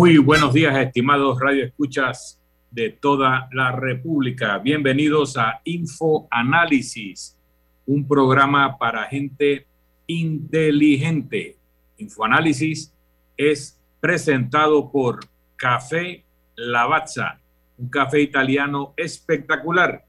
[0.00, 4.56] Muy buenos días, estimados radioescuchas de toda la República.
[4.58, 7.36] Bienvenidos a Info Análisis,
[7.84, 9.66] un programa para gente
[10.06, 11.56] inteligente.
[11.96, 12.94] Infoanálisis
[13.36, 15.18] es presentado por
[15.56, 16.22] Café
[16.54, 17.40] Lavazza,
[17.76, 20.04] un café italiano espectacular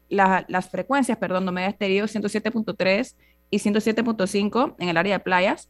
[0.08, 3.14] las frecuencias, perdón, de Omega Stereo 107.3
[3.50, 5.68] y 107.5 en el área de playas.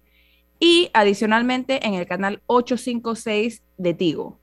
[0.61, 4.40] Y adicionalmente en el canal 856 de Tigo.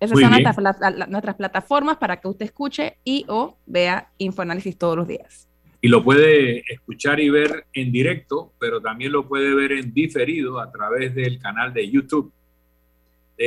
[0.00, 5.48] Esas son nuestras, plataformas para que usted escuche y o vea Infoanálisis todos los días.
[5.80, 10.60] Y lo puede escuchar y ver en directo, pero también lo puede ver en diferido
[10.60, 12.32] a través del canal de YouTube.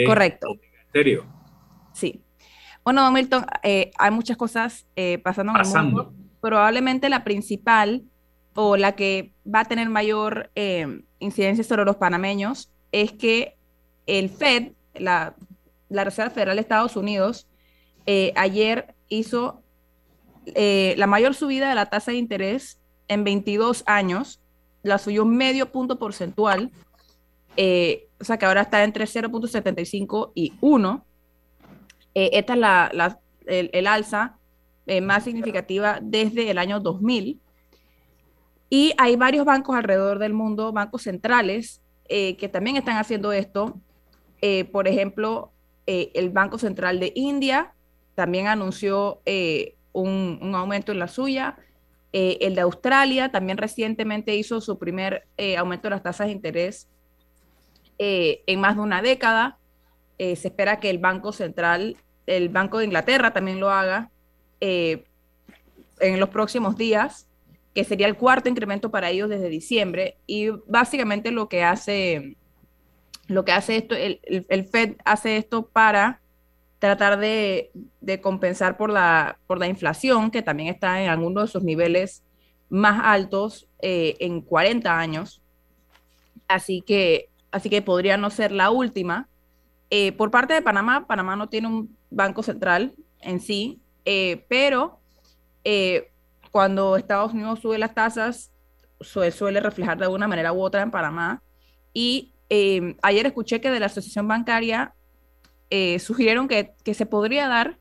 [0.06, 0.60] Correcto.
[0.92, 1.26] Serio.
[1.94, 2.22] Sí.
[2.84, 6.14] Bueno, don Milton, eh, hay muchas cosas eh, pasando, en el mundo.
[6.42, 8.04] Probablemente la principal
[8.56, 13.56] o la que va a tener mayor eh, incidencia sobre los panameños es que
[14.08, 15.36] el Fed, la
[15.92, 17.48] la Reserva Federal de Estados Unidos
[18.06, 19.62] eh, ayer hizo
[20.46, 24.42] eh, la mayor subida de la tasa de interés en 22 años,
[24.84, 26.72] la subió medio punto porcentual,
[27.58, 31.06] eh, o sea que ahora está entre 0.75 y 1.
[32.14, 34.38] esta es la, el, alza
[35.04, 37.40] más significativa desde el año 2000.
[38.70, 43.80] Y hay varios bancos alrededor del mundo, bancos centrales, que también están haciendo esto.
[44.72, 45.52] por ejemplo,
[45.94, 47.74] eh, el Banco Central de India
[48.16, 51.58] también anunció eh, un, aumento en la suya.
[52.14, 55.28] Eh, el de Australia también recientemente hizo su primer
[55.58, 56.88] aumento de las tasas de interés
[57.98, 59.58] en más de una década.
[60.18, 64.10] se espera que el Banco Central, el Banco de Inglaterra también lo haga.
[64.62, 67.28] en los próximos días,
[67.76, 70.16] que sería el cuarto incremento para ellos desde diciembre.
[70.26, 72.38] Y básicamente lo que hace,
[73.32, 76.22] lo que hace esto, el, el Fed hace esto para
[76.82, 77.72] tratar de,
[78.24, 82.24] compensar por la, por la inflación, que también está en algunos de sus niveles
[82.70, 85.44] más altos eh, en 40 años.
[86.48, 89.30] Así que, así que podría no ser la última.
[89.92, 95.00] Eh, por parte de Panamá, Panamá no tiene un banco central en sí, eh, pero
[96.50, 98.52] cuando Estados Unidos sube las tasas,
[99.02, 101.44] suele reflejar de alguna manera u otra en Panamá.
[101.94, 102.34] Y
[103.02, 104.94] ayer escuché que de la Asociación Bancaria
[105.70, 107.78] eh, sugirieron que, se podría dar,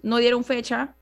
[0.00, 0.94] no dieron fecha,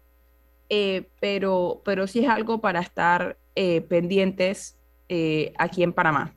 [0.71, 4.77] eh, pero, pero sí es algo para estar eh, pendientes
[5.59, 6.33] aquí en Panamá.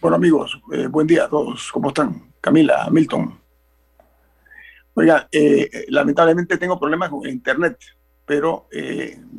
[0.00, 0.58] Bueno amigos,
[0.88, 2.32] buen día a todos, ¿cómo están?
[2.40, 3.38] Camila, Milton.
[4.94, 5.28] Oiga,
[5.88, 7.76] lamentablemente tengo problemas con internet,
[8.24, 8.66] pero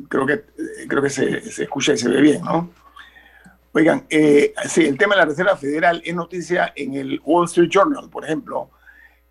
[0.08, 0.44] creo que,
[0.86, 2.70] creo que se, escucha y se ve bien, ¿no?
[3.72, 8.10] Oigan, sí, el tema de la Reserva Federal es noticia en el Wall Street Journal,
[8.10, 8.70] por ejemplo,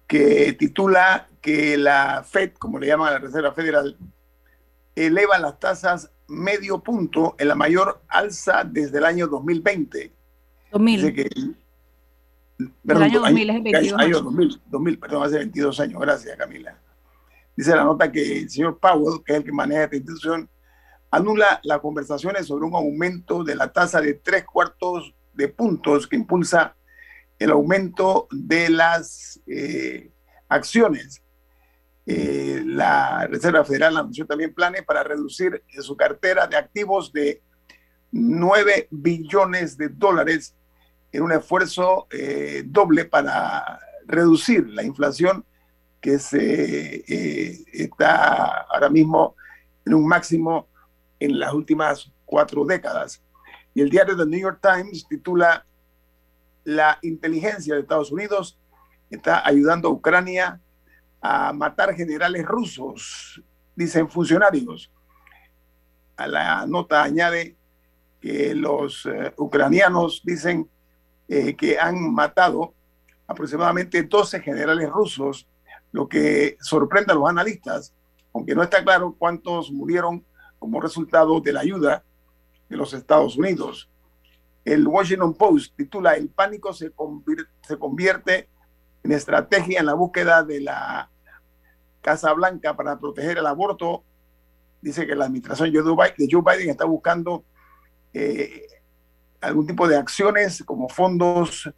[0.07, 3.97] que titula que la Fed, como le llaman a la Reserva Federal,
[4.95, 10.11] eleva las tasas medio punto en la mayor alza desde el año 2020.
[10.71, 11.01] 2000.
[11.01, 11.29] Dice que,
[12.59, 16.01] el año 2000 es 22 año 2000, 2000, perdón, hace 22 años.
[16.01, 16.77] Gracias, Camila.
[17.55, 20.49] Dice la nota que el señor Powell, que es el que maneja esta institución,
[21.11, 26.15] anula las conversaciones sobre un aumento de la tasa de tres cuartos de puntos que
[26.15, 26.75] impulsa
[27.37, 30.11] el aumento de las eh,
[30.49, 31.23] acciones.
[32.05, 37.41] Eh, la Reserva Federal anunció también planes para reducir su cartera de activos de
[38.11, 40.55] 9 billones de dólares
[41.11, 45.45] en un esfuerzo eh, doble para reducir la inflación
[46.01, 47.03] que se
[47.73, 49.35] está ahora mismo
[49.85, 50.68] en un máximo
[51.19, 53.21] en las últimas cuatro décadas.
[53.73, 55.65] Y el diario The New York Times titula
[56.63, 58.59] la inteligencia de Estados Unidos
[59.09, 60.61] está ayudando a Ucrania
[61.21, 63.41] a matar generales rusos,
[63.75, 64.91] dicen funcionarios.
[66.15, 67.55] A la nota añade
[68.21, 70.69] que los eh, ucranianos dicen
[71.27, 72.73] eh, que han matado
[73.27, 75.47] aproximadamente 12 generales rusos,
[75.91, 77.93] lo que sorprende a los analistas,
[78.33, 80.23] aunque no está claro cuántos murieron
[80.59, 82.03] como resultado de la ayuda
[82.67, 83.89] de los Estados Unidos.
[84.63, 88.49] El Washington Post titula El pánico se convierte,
[89.03, 91.09] en estrategia en la búsqueda de la
[92.01, 94.03] Casa Blanca para proteger el aborto.
[94.81, 97.43] Dice que la administración de Joe Biden está buscando
[98.13, 98.67] eh,
[99.41, 101.69] algún tipo de acciones como fondos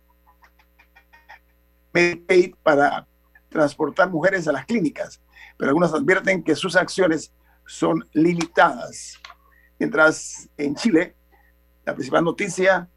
[1.93, 3.07] Medicaid para
[3.49, 5.21] transportar mujeres a las clínicas,
[5.57, 7.33] pero algunos advierten que sus acciones
[7.71, 9.17] son limitadas.
[9.79, 11.15] Mientras en Chile
[11.85, 12.89] la principal noticia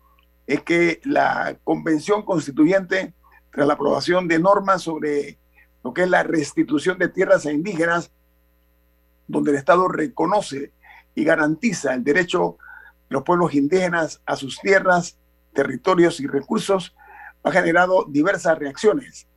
[0.46, 3.14] es que la convención constituyente,
[3.50, 5.38] tras la aprobación de normas sobre
[5.84, 8.10] lo que es la restitución de tierras a indígenas,
[9.28, 10.72] donde el Estado reconoce
[11.14, 12.58] y garantiza el derecho
[13.08, 15.16] de los pueblos indígenas a sus tierras,
[15.52, 16.94] territorios y recursos,
[17.44, 19.28] ha generado diversas reacciones.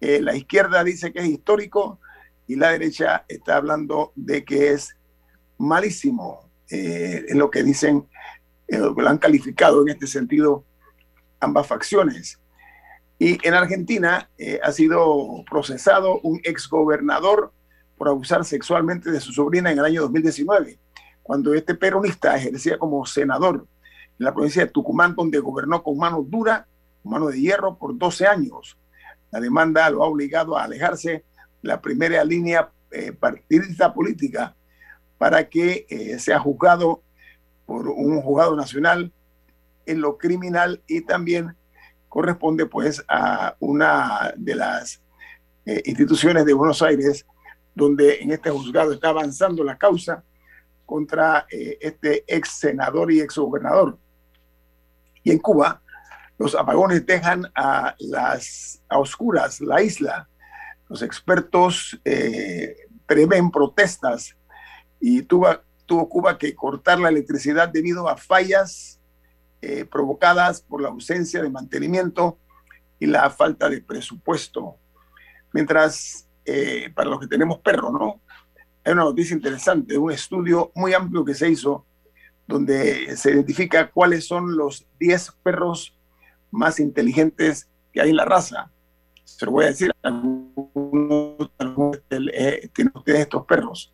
[0.00, 2.00] Eh, la izquierda dice que es histórico
[2.46, 4.96] y la derecha está hablando de que es
[5.58, 8.06] malísimo, eh, en lo que dicen
[8.68, 10.64] eh, lo han calificado en este sentido
[11.40, 12.38] ambas facciones.
[13.18, 17.52] Y en Argentina eh, ha sido procesado un exgobernador
[17.96, 20.78] por abusar sexualmente de su sobrina en el año 2019,
[21.22, 23.66] cuando este peronista ejercía como senador
[24.18, 26.66] en la provincia de Tucumán, donde gobernó con mano dura,
[27.04, 28.76] mano de hierro, por 12 años.
[29.30, 31.24] La demanda lo ha obligado a alejarse
[31.64, 34.54] la primera línea eh, partidista política
[35.18, 35.86] para que
[36.18, 37.02] sea juzgado
[37.66, 39.12] por un juzgado nacional
[39.86, 41.56] en lo criminal y también
[42.08, 45.02] corresponde pues a una de las
[45.66, 47.26] eh, instituciones de Buenos Aires
[47.74, 50.22] donde en este juzgado está avanzando la causa
[50.86, 53.98] contra eh, este ex senador y ex gobernador.
[55.22, 55.82] Y en Cuba,
[56.38, 60.28] los apagones dejan a las a oscuras la isla.
[60.88, 62.76] Los expertos eh,
[63.06, 64.36] prevén protestas
[65.00, 65.48] y tuvo,
[65.86, 69.00] Cuba que cortar la electricidad debido a fallas
[69.60, 72.38] eh, provocadas por la ausencia de mantenimiento
[72.98, 74.76] y la falta de presupuesto.
[75.52, 78.22] Mientras, eh, para los que tenemos perro, ¿no?
[78.84, 81.86] Hay una noticia interesante, un estudio muy amplio que se hizo
[82.46, 85.96] donde se identifica cuáles son los 10 perros
[86.50, 88.70] más inteligentes que hay en la raza.
[89.36, 91.50] Se lo voy a decir, algunos,
[92.10, 93.92] eh, tienen estos perros.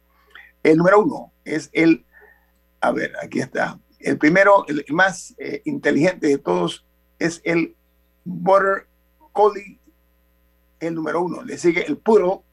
[0.63, 2.05] El número uno es el,
[2.81, 3.79] a ver, aquí está.
[3.99, 6.85] El primero, el más eh, inteligente de todos,
[7.19, 7.75] es el
[8.25, 8.87] Border
[9.33, 9.81] Collie,
[10.79, 11.43] el número uno.
[11.43, 12.45] Le sigue el Puro,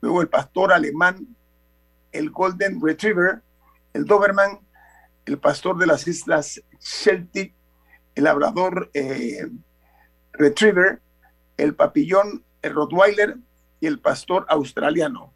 [0.00, 1.36] luego el Pastor Alemán,
[2.12, 3.42] el Golden Retriever,
[3.94, 4.60] el Doberman,
[5.26, 7.52] el Pastor de las Islas Celtic,
[8.14, 9.44] el Labrador eh,
[10.32, 11.02] Retriever,
[11.58, 13.36] el Papillón, el Rottweiler
[13.80, 15.34] y el Pastor Australiano.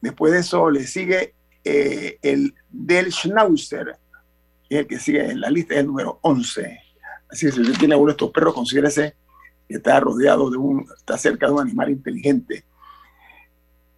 [0.00, 1.34] Después de eso le sigue
[1.64, 3.96] eh, el Del Schnauzer,
[4.70, 6.80] el que sigue en la lista, es el número 11.
[7.30, 9.16] Así que si usted tiene uno de estos perros, considérese
[9.68, 12.64] que está rodeado de un, está cerca de un animal inteligente.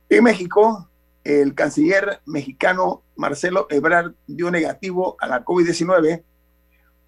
[0.09, 0.88] En México,
[1.23, 6.25] el canciller mexicano Marcelo Ebrard dio negativo a la COVID-19.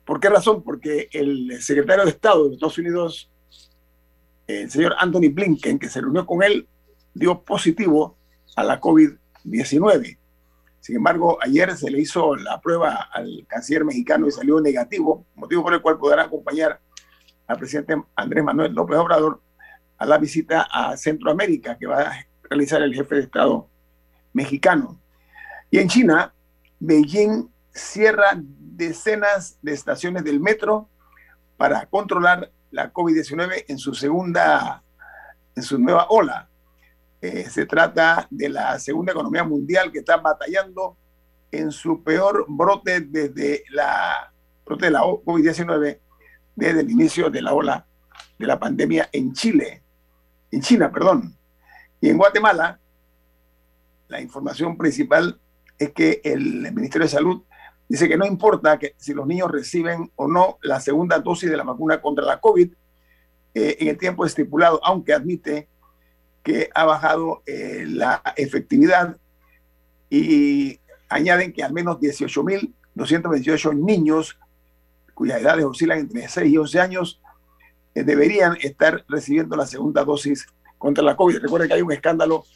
[0.04, 0.62] ¿Por qué razón?
[0.62, 3.31] Porque el secretario de Estado de Estados Unidos,
[4.60, 6.68] el señor Anthony Blinken, que se reunió con él,
[7.14, 8.16] dio positivo
[8.56, 10.18] a la COVID-19.
[10.80, 15.62] Sin embargo, ayer se le hizo la prueba al canciller mexicano y salió negativo, motivo
[15.62, 16.80] por el cual podrá acompañar
[17.46, 19.40] al presidente Andrés Manuel López Obrador
[19.98, 23.68] a la visita a Centroamérica que va a realizar el jefe de Estado
[24.32, 25.00] mexicano.
[25.70, 26.34] Y en China,
[26.80, 30.88] Beijing cierra decenas de estaciones del metro
[31.56, 34.82] para controlar la COVID-19 en su segunda,
[35.54, 36.48] en su nueva ola.
[37.20, 40.96] Eh, se trata de la segunda economía mundial que está batallando
[41.52, 44.32] en su peor brote desde la,
[44.64, 46.00] brote de la COVID-19
[46.56, 47.86] desde el inicio de la ola
[48.38, 49.82] de la pandemia en Chile,
[50.50, 51.36] en China, perdón.
[52.00, 52.80] Y en Guatemala,
[54.08, 55.38] la información principal
[55.78, 57.42] es que el Ministerio de Salud
[57.92, 61.58] dice que no importa que si los niños reciben o no la segunda dosis de
[61.58, 62.72] la vacuna contra la COVID
[63.52, 65.68] eh, en el tiempo estipulado, aunque admite
[66.42, 69.18] que ha bajado eh, la efectividad
[70.08, 70.80] y
[71.10, 74.38] añaden que al menos 18.228 niños
[75.12, 77.20] cuyas edades oscilan entre 6 y 11 años
[77.94, 80.46] eh, deberían estar recibiendo la segunda dosis
[80.78, 81.40] contra la COVID.
[81.40, 82.46] Recuerden que hay un escándalo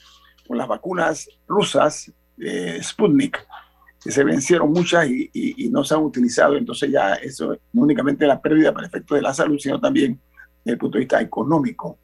[0.48, 3.46] con las vacunas rusas, de Sputnik,
[4.10, 6.56] se vencieron muchas y, no se han utilizado.
[6.56, 10.20] Entonces ya eso no únicamente la pérdida para efecto de la salud, sino también
[10.64, 11.98] desde el punto de vista económico.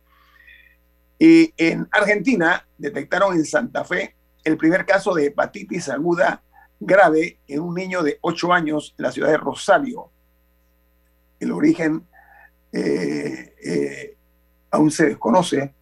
[1.18, 6.42] Y en Argentina detectaron en Santa Fe el primer caso de hepatitis aguda
[6.80, 10.10] grave en un niño de 8 años en la ciudad de Rosario.
[11.38, 12.06] El origen
[12.72, 14.16] eh, eh,
[14.70, 15.74] aún se desconoce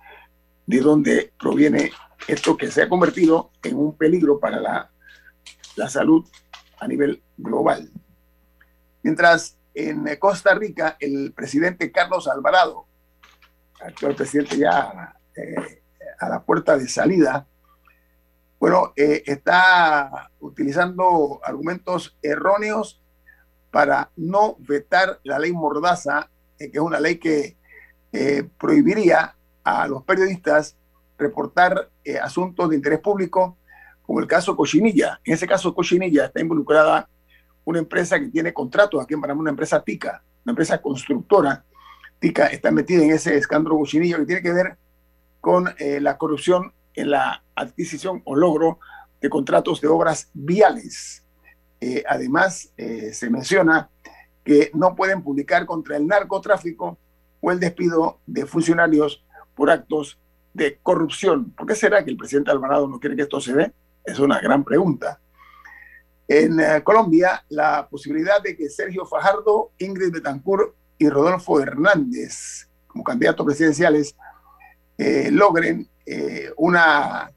[0.67, 1.91] de dónde proviene
[2.29, 4.91] esto que se ha convertido en un peligro para la,
[5.77, 6.27] la salud
[6.79, 7.91] a nivel global.
[9.03, 12.87] Mientras en Costa Rica el presidente Carlos Alvarado,
[13.81, 15.83] actual presidente ya eh,
[16.19, 17.47] a la puerta de salida,
[18.59, 23.03] bueno, eh, está utilizando argumentos erróneos
[23.71, 27.57] para no vetar la ley Mordaza, eh, que es una ley que
[28.59, 30.77] prohibiría a los periodistas
[31.17, 33.57] reportar asuntos de interés público,
[34.11, 35.21] como el caso Cochinilla.
[35.25, 37.09] En ese caso, Cochinilla está involucrada
[37.64, 41.64] una empresa que tiene contratos aquí en Panamá, una empresa TICA, una empresa constructora.
[42.19, 44.76] TICA está metida en ese escándalo Cochinilla que tiene que ver
[45.40, 48.81] con eh, la corrupción en la adquisición o logro
[49.21, 51.25] de contratos de obras viales.
[51.81, 53.90] Eh, además, eh, se menciona
[54.43, 56.99] que no pueden publicar contra el narcotráfico
[57.40, 59.25] o el despido de funcionarios
[59.55, 60.19] por actos
[60.52, 61.52] de corrupción.
[61.52, 63.73] ¿Por qué será que el presidente Alvarado no quiere que esto se dé?
[64.04, 65.21] Es una gran pregunta.
[66.26, 73.45] En Colombia, la posibilidad de que Sergio Fajardo, Ingrid Betancourt y Rodolfo Hernández, como candidatos
[73.45, 74.14] presidenciales,
[74.97, 77.33] eh, logren eh, una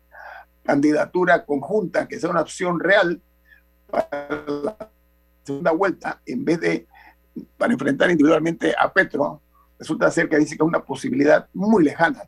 [0.64, 3.22] candidatura conjunta que sea una opción real
[3.90, 4.90] para la
[5.44, 6.88] segunda vuelta, en vez de
[7.58, 9.42] para enfrentar individualmente a Petro,
[9.80, 12.24] resulta ser que dice que es una posibilidad muy lejana.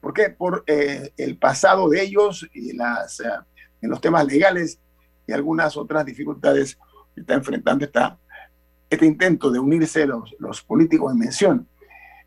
[0.00, 0.30] ¿Por qué?
[0.30, 3.22] Por eh, el pasado de ellos y las,
[3.80, 4.78] en los temas legales
[5.26, 6.78] y algunas otras dificultades
[7.14, 8.18] que está enfrentando esta,
[8.88, 11.68] este intento de unirse los, los políticos en mención.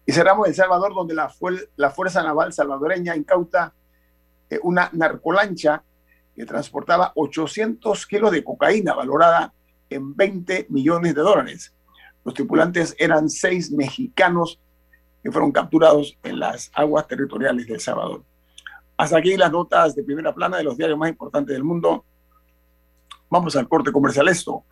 [0.06, 1.32] Y cerramos El Salvador, donde la,
[1.76, 3.74] la Fuerza Naval salvadoreña incauta
[4.50, 5.84] eh, una narcolancha
[6.36, 9.54] que transportaba 800 kilos de cocaína valorada
[9.90, 11.74] en 20 millones de dólares.
[12.26, 14.60] Los tripulantes eran seis mexicanos
[15.22, 18.24] que fueron capturados en las aguas territoriales de El Salvador.
[19.04, 22.06] Hasta aquí las notas de primera plana de los diarios más importantes del mundo.
[23.30, 24.30] Vamos al corte comercial.
[24.30, 24.64] Esto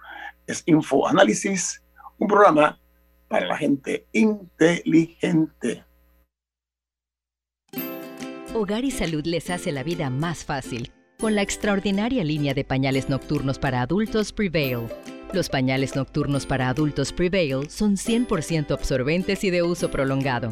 [0.47, 1.83] es Info Análisis,
[2.17, 2.79] un programa
[3.27, 5.83] para la gente inteligente.
[8.53, 10.93] Hogar y Salud les hace la vida más fácil.
[11.19, 14.87] con la extraordinaria línea de pañales nocturnos para adultos Prevail.
[15.33, 20.51] Los pañales nocturnos para adultos Prevail son 100% absorbentes y de uso prolongado.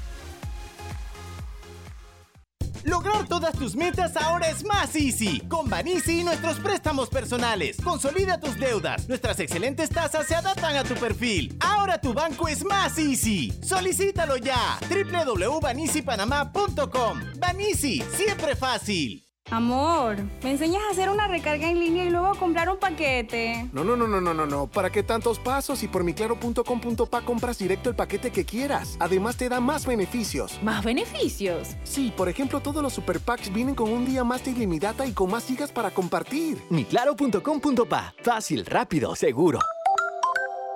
[2.83, 5.41] Lograr todas tus metas ahora es más easy.
[5.47, 7.77] Con Banisi y nuestros préstamos personales.
[7.83, 9.07] Consolida tus deudas.
[9.07, 11.55] Nuestras excelentes tasas se adaptan a tu perfil.
[11.59, 13.53] Ahora tu banco es más easy.
[13.63, 14.79] Solicítalo ya.
[14.89, 17.19] www.banisipanamá.com.
[17.39, 19.30] Banisi, siempre fácil.
[19.49, 23.67] Amor, ¿me enseñas a hacer una recarga en línea y luego a comprar un paquete?
[23.73, 24.67] No, no, no, no, no, no, no.
[24.67, 25.83] ¿Para qué tantos pasos?
[25.83, 28.95] Y por miclaro.com.pa compras directo el paquete que quieras.
[28.99, 30.57] Además te da más beneficios.
[30.63, 31.75] ¿Más beneficios?
[31.83, 35.11] Sí, por ejemplo, todos los super packs vienen con un día más de ilimitada y
[35.11, 36.61] con más gigas para compartir.
[36.69, 38.13] Miclaro.com.pa.
[38.23, 39.59] Fácil, rápido, seguro.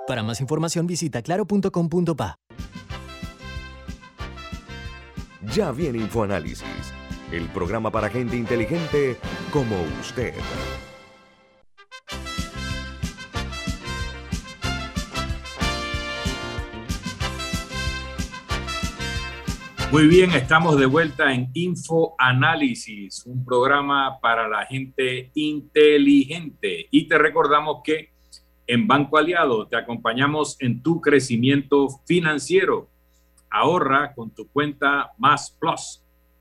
[0.06, 2.38] Para más información visita claro.com.pa.
[5.54, 6.92] Ya viene InfoAnálisis
[7.32, 9.16] el programa para gente inteligente
[9.52, 10.34] como usted.
[19.92, 26.88] Muy bien, estamos de vuelta en Info Análisis, un programa para la gente inteligente.
[26.90, 28.10] Y te recordamos que
[28.66, 32.90] en Banco Aliado te acompañamos en tu crecimiento financiero.
[33.48, 36.02] Ahorra con tu cuenta Más Plus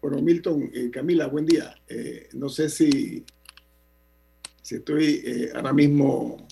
[0.00, 1.74] Bueno, Milton, eh, Camila, buen día.
[1.88, 3.24] Eh, no sé si,
[4.62, 6.46] si estoy eh, ahora mismo.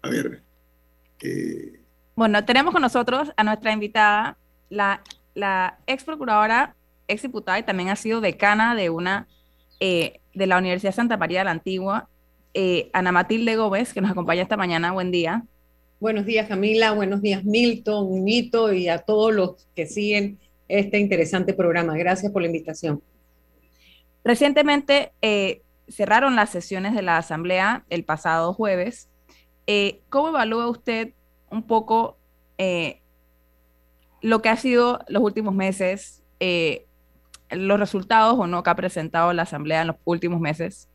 [0.00, 0.42] A ver.
[2.14, 4.38] bueno, tenemos con nosotros a nuestra invitada,
[4.70, 5.02] la,
[5.34, 6.74] la ex procuradora,
[7.08, 9.26] ex diputada y también ha sido decana de una
[9.80, 12.08] de la Universidad Santa María de la Antigua,
[12.92, 14.92] Ana Matilde Gómez, que nos acompaña esta mañana.
[14.92, 15.44] Buen día.
[16.00, 16.92] Buenos días, Camila.
[16.92, 20.38] Buenos días, Milton, Mito y a todos los que siguen
[20.68, 21.96] este interesante programa.
[21.96, 23.02] Gracias por la invitación.
[24.24, 29.08] Recientemente eh, cerraron las sesiones de la Asamblea el pasado jueves.
[29.66, 31.12] Eh, ¿Cómo evalúa usted
[31.50, 32.18] un poco
[32.58, 33.00] eh,
[34.20, 36.22] lo que ha sido los últimos meses,
[37.50, 40.88] los resultados o no que ha presentado la Asamblea en los últimos meses?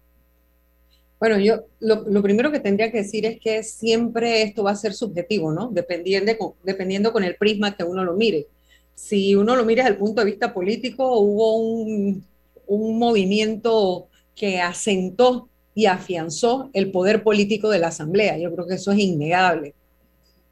[1.19, 4.93] Bueno, yo lo, primero que tendría que decir es que siempre esto va a ser
[4.93, 5.69] subjetivo, ¿no?
[5.69, 8.47] Dependiendo, dependiendo con el prisma que uno lo mire
[8.95, 12.25] si uno lo mira desde el punto de vista político, hubo un,
[12.67, 18.37] movimiento que asentó y afianzó el poder político de la Asamblea.
[18.37, 19.75] Yo creo que eso es innegable.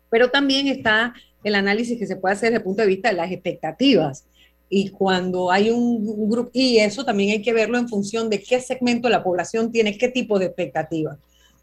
[0.10, 3.15] Pero también está el análisis que se puede hacer desde el punto de vista de
[3.15, 4.25] las expectativas.
[4.69, 8.60] Y cuando hay un, grupo, y eso también hay que verlo en función de qué
[8.62, 11.17] segmento de la población tiene qué tipo de expectativas.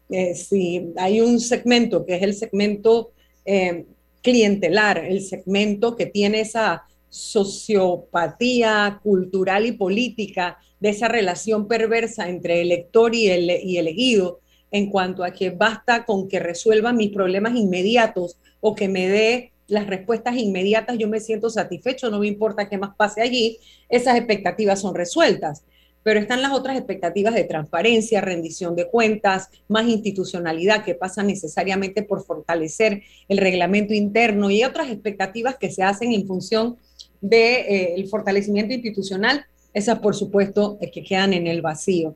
[0.09, 3.11] Eh, si hay un segmento que es el segmento
[3.45, 3.85] eh,
[4.21, 12.61] clientelar, el segmento que tiene esa sociopatía cultural y política de esa relación perversa entre
[12.61, 14.39] elector y, el, y elegido
[14.71, 19.51] en cuanto a que basta con que resuelva mis problemas inmediatos o que me dé
[19.67, 24.17] las respuestas inmediatas, yo me siento satisfecho, no me importa qué más pase allí, esas
[24.17, 25.63] expectativas son resueltas
[26.09, 32.01] pero están las otras expectativas de transparencia, rendición de cuentas, más institucionalidad que pasa necesariamente
[32.01, 36.77] por fortalecer el reglamento interno y otras expectativas que se hacen en función
[37.21, 42.15] del de, eh, fortalecimiento institucional, esas por supuesto que quedan en el vacío.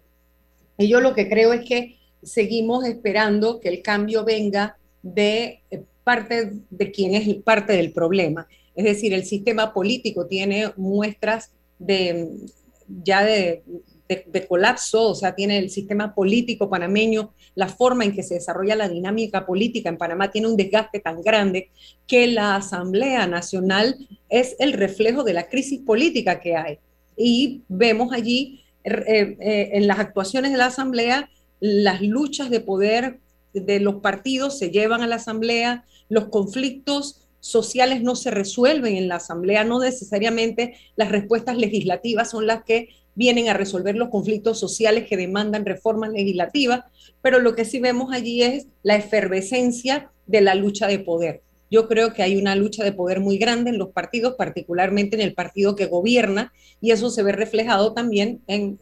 [0.79, 5.83] Y yo lo que creo es que seguimos esperando que el cambio venga de eh,
[6.03, 8.47] parte de quien es parte del problema.
[8.73, 12.39] Es decir, el sistema político tiene muestras de
[12.87, 13.63] ya de,
[14.07, 18.75] de, colapso, o sea, tiene el sistema político panameño, la forma en que se desarrolla
[18.75, 21.71] la dinámica política en Panamá tiene un desgaste tan grande
[22.07, 26.79] que la Asamblea Nacional es el reflejo de la crisis política que hay.
[27.15, 31.29] Y vemos allí eh, eh, en las actuaciones de la Asamblea
[31.65, 33.21] las luchas de poder
[33.53, 39.09] de los partidos se llevan a la Asamblea, los conflictos sociales no se resuelven en
[39.09, 44.57] la Asamblea, no necesariamente las respuestas legislativas son las que vienen a resolver los conflictos
[44.57, 46.85] sociales que demandan reformas legislativas,
[47.21, 51.41] pero lo que sí vemos allí es la efervescencia de la lucha de poder.
[51.69, 55.21] Yo creo que hay una lucha de poder muy grande en los partidos, particularmente en
[55.21, 58.79] el partido que gobierna, y eso se ve reflejado también en,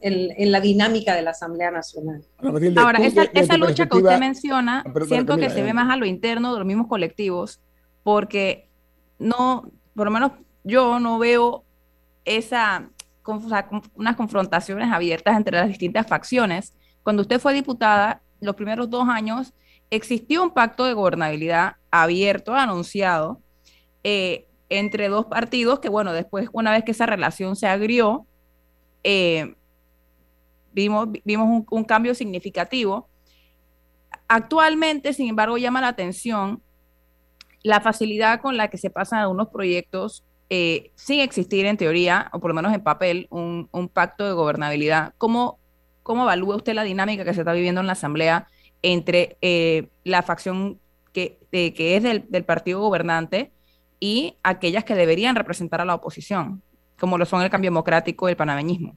[0.52, 2.22] la dinámica de la Asamblea Nacional.
[2.76, 6.52] Ahora, esa, lucha que usted menciona, ah, siento que se ve más a lo interno
[6.52, 7.60] de los mismos colectivos,
[8.02, 8.68] porque
[9.18, 10.32] no, por lo menos
[10.64, 11.64] yo no veo
[12.24, 12.88] esa,
[13.94, 16.74] unas confrontaciones abiertas entre las distintas facciones.
[17.02, 19.54] Cuando usted fue diputada, los primeros dos años
[19.90, 23.40] existió un pacto de gobernabilidad abierto, anunciado,
[24.04, 28.26] eh, entre dos partidos que, bueno, después, una vez que esa relación se agrió,
[29.04, 29.54] eh,
[30.72, 33.08] vimos, vimos un, cambio significativo.
[34.28, 36.62] Actualmente, sin embargo, llama la atención
[37.62, 42.38] la facilidad con la que se pasan algunos proyectos eh, sin existir en teoría, o
[42.38, 45.14] por lo menos en papel, un, pacto de gobernabilidad.
[45.16, 45.58] ¿Cómo,
[46.02, 48.48] ¿Cómo evalúa usted la dinámica que se está viviendo en la Asamblea
[48.82, 50.78] entre eh, la facción
[51.14, 53.50] que, que es del, partido gobernante
[53.98, 56.60] y aquellas que deberían representar a la oposición,
[56.98, 58.94] como lo son el cambio democrático y el panameñismo?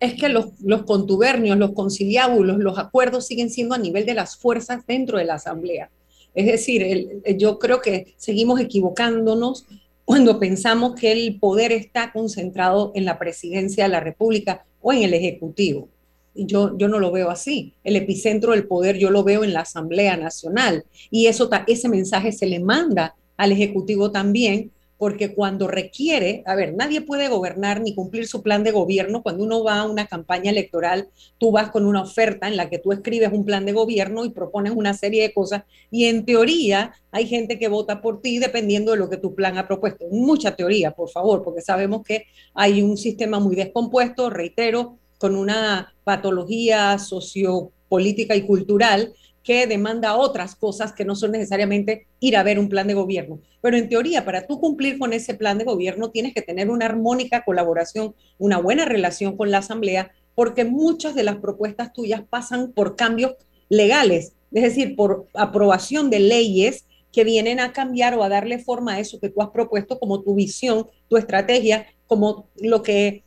[0.00, 4.38] Es que los, los contubernios, los conciliábulos, los acuerdos siguen siendo a nivel de las
[4.38, 5.90] fuerzas dentro de la Asamblea.
[6.34, 9.66] Es decir, yo creo que seguimos equivocándonos
[10.04, 15.02] cuando pensamos que el poder está concentrado en la presidencia de la República o en
[15.02, 15.88] el Ejecutivo.
[16.34, 17.74] Yo, yo no lo veo así.
[17.84, 22.32] El epicentro del poder yo lo veo en la Asamblea Nacional y eso, ese mensaje
[22.32, 27.94] se le manda al Ejecutivo también porque cuando requiere, a ver, nadie puede gobernar ni
[27.94, 29.22] cumplir su plan de gobierno.
[29.22, 32.78] Cuando uno va a una campaña electoral, tú vas con una oferta en la que
[32.78, 36.92] tú escribes un plan de gobierno y propones una serie de cosas y en teoría
[37.10, 40.06] hay gente que vota por ti dependiendo de lo que tu plan ha propuesto.
[40.10, 45.94] Mucha teoría, por favor, porque sabemos que hay un sistema muy descompuesto, reitero, con una
[46.04, 52.58] patología sociopolítica y cultural que demanda otras cosas que no son necesariamente ir a ver
[52.58, 53.40] un plan de gobierno.
[53.60, 56.86] Pero en teoría, para tú cumplir con ese plan de gobierno, tienes que tener una
[56.86, 62.72] armónica colaboración, una buena relación con la Asamblea, porque muchas de las propuestas tuyas pasan
[62.72, 63.34] por cambios
[63.68, 68.94] legales, es decir, por aprobación de leyes que vienen a cambiar o a darle forma
[68.94, 73.23] a eso que tú has propuesto como tu visión, tu estrategia, como lo que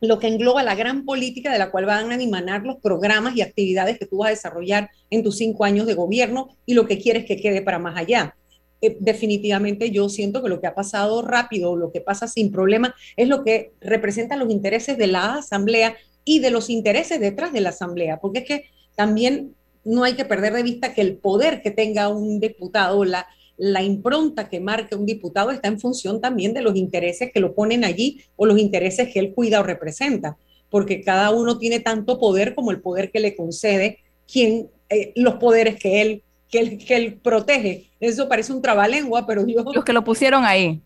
[0.00, 3.42] lo que engloba la gran política de la cual van a animar los programas y
[3.42, 6.98] actividades que tú vas a desarrollar en tus cinco años de gobierno y lo que
[6.98, 8.36] quieres que quede para más allá.
[8.80, 12.94] Eh, definitivamente yo siento que lo que ha pasado rápido, lo que pasa sin problema,
[13.16, 17.60] es lo que representa los intereses de la Asamblea y de los intereses detrás de
[17.60, 21.62] la Asamblea, porque es que también no hay que perder de vista que el poder
[21.62, 23.26] que tenga un diputado, la,
[23.58, 27.54] la impronta que marca un diputado está en función también de los intereses que lo
[27.54, 30.38] ponen allí o los intereses que él cuida o representa,
[30.70, 33.98] porque cada uno tiene tanto poder como el poder que le concede
[34.30, 37.90] quien, eh, los poderes que él, que él, que él protege.
[37.98, 39.64] Eso parece un trabalengua, pero yo...
[39.74, 40.80] Los que lo pusieron ahí.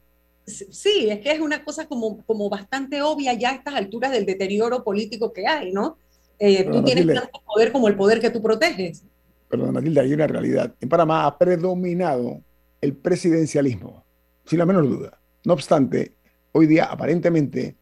[0.47, 4.25] Sí, es que es una cosa como, como bastante obvia ya a estas alturas del
[4.25, 5.99] deterioro político que hay, ¿no?
[6.39, 9.05] Eh, tú tienes tanto poder como el poder que tú proteges.
[9.49, 10.75] Perdón, Matilde, hay una realidad.
[10.81, 12.41] En Panamá ha predominado
[12.83, 14.05] el presidencialismo,
[14.45, 15.21] sin la menor duda.
[15.45, 16.13] No obstante,
[16.53, 17.77] hoy día aparentemente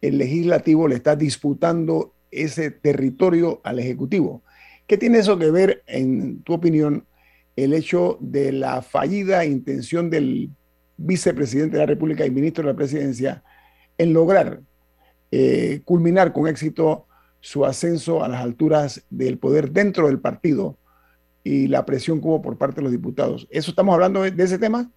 [0.00, 4.42] el legislativo le está disputando ese territorio al ejecutivo.
[4.88, 7.06] ¿Qué tiene eso que ver, en tu opinión,
[7.54, 10.50] el hecho de la fallida intención del
[10.96, 13.44] vicepresidente de la República y ministro de la Presidencia
[13.98, 14.60] en lograr
[15.30, 17.06] eh, culminar con éxito
[17.40, 20.78] su ascenso a las alturas del poder dentro del partido
[21.44, 23.46] y la presión que hubo por parte de los diputados.
[23.50, 24.90] ¿Eso estamos hablando de, ese tema?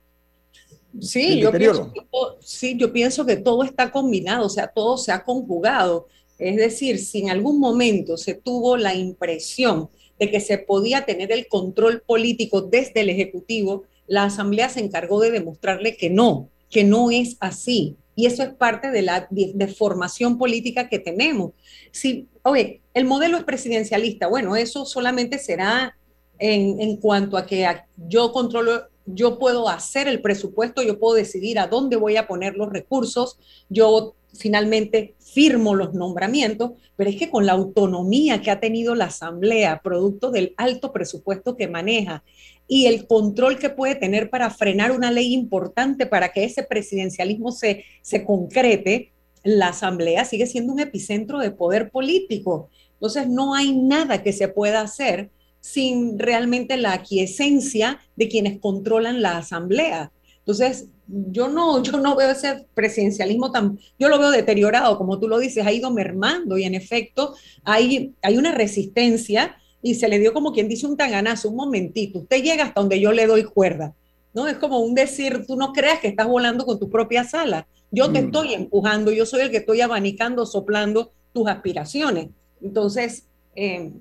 [1.00, 2.02] Sí yo, pienso que,
[2.40, 6.08] sí, yo pienso que todo está combinado, o sea, todo se ha conjugado.
[6.38, 11.32] Es decir, si en algún momento se tuvo la impresión de que se podía tener
[11.32, 16.84] el control político desde el Ejecutivo, la Asamblea se encargó de demostrarle que no, que
[16.84, 17.98] no es así.
[18.16, 21.52] Y eso es parte de la deformación política que tenemos.
[21.92, 25.98] Si, oye, el modelo es presidencialista, bueno, eso solamente será
[26.40, 27.68] en, cuanto a que
[28.08, 32.56] yo controlo, yo puedo hacer el presupuesto, yo puedo decidir a dónde voy a poner
[32.56, 33.38] los recursos,
[33.70, 39.06] yo finalmente firmo los nombramientos, pero es que con la autonomía que ha tenido la
[39.06, 42.24] Asamblea, producto del alto presupuesto que maneja
[42.68, 47.52] y el control que puede tener para frenar una ley importante para que ese presidencialismo
[47.52, 49.12] se, se concrete,
[49.44, 52.70] la Asamblea sigue siendo un epicentro de poder político.
[52.94, 55.30] Entonces no hay nada que se pueda hacer
[55.66, 60.12] sin realmente la aquiescencia de quienes controlan la Asamblea.
[60.38, 65.28] Entonces, yo no, yo no veo ese presidencialismo tan, yo lo veo deteriorado, como tú
[65.28, 70.20] lo dices, ha ido mermando y en efecto hay, hay una resistencia y se le
[70.20, 73.44] dio como quien dice un tanganazo, un momentito, usted llega hasta donde yo le doy
[73.44, 73.96] cuerda,
[74.36, 74.48] ¿no?
[74.48, 78.12] Es como un decir, tú no creas que estás volando con tu propia sala, yo
[78.12, 78.26] te mm.
[78.26, 82.28] estoy empujando, yo soy el que estoy abanicando, soplando tus aspiraciones.
[82.62, 83.26] Entonces,
[83.56, 83.92] eh,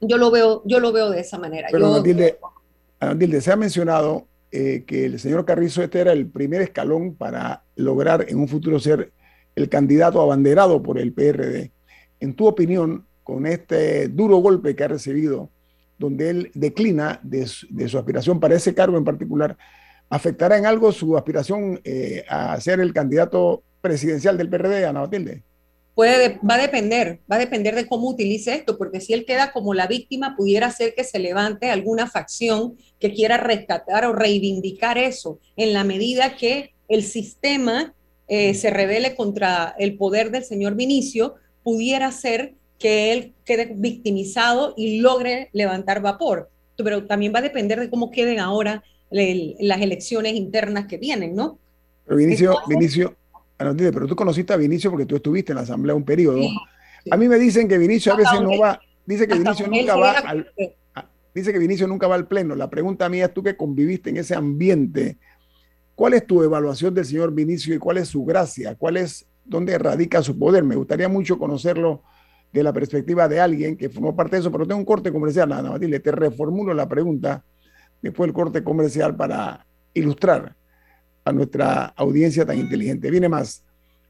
[0.00, 1.68] yo lo veo, yo lo veo de esa manera.
[1.70, 7.14] Pero yo, se ha mencionado eh, que el señor Carrizo este era el primer escalón
[7.14, 9.12] para lograr en un futuro ser
[9.54, 11.72] el candidato abanderado por el PRD.
[12.18, 15.50] En tu opinión, con este duro golpe que ha recibido,
[15.98, 19.56] donde él declina de su, aspiración para ese cargo en particular,
[20.08, 25.42] ¿afectará en algo su aspiración eh, a ser el candidato presidencial del PRD, Ana Matilde?
[25.94, 29.52] Puede, va a depender, va a depender de cómo utilice esto, porque si él queda
[29.52, 34.98] como la víctima, pudiera ser que se levante alguna facción que quiera rescatar o reivindicar
[34.98, 37.94] eso, en la medida que el sistema
[38.28, 44.74] eh, se revele contra el poder del señor Vinicio, pudiera ser que él quede victimizado
[44.76, 46.50] y logre levantar vapor.
[46.76, 51.58] Pero también va a depender de cómo queden ahora las elecciones internas que vienen, ¿no?
[52.06, 53.16] Pero Vinicio, Vinicio,
[53.92, 56.40] pero tú conociste a Vinicio porque tú estuviste en la asamblea un periodo.
[57.10, 60.12] A mí me dicen que Vinicio a veces no va, dice que Vinicio nunca va
[60.12, 60.50] al,
[61.34, 62.54] dice que Vinicio nunca va al pleno.
[62.54, 65.18] La pregunta mía es tú que conviviste en ese ambiente,
[65.94, 68.74] ¿cuál es tu evaluación del señor Vinicio y cuál es su gracia?
[68.76, 70.64] ¿Cuál es dónde radica su poder?
[70.64, 72.02] Me gustaría mucho conocerlo
[72.52, 75.50] de la perspectiva de alguien que formó parte de eso, pero tengo un corte comercial,
[75.50, 77.44] nada, Matilde, te reformulo la pregunta
[78.02, 80.56] después del corte comercial para ilustrar
[81.24, 83.10] a nuestra audiencia tan inteligente.
[83.10, 83.64] Viene más.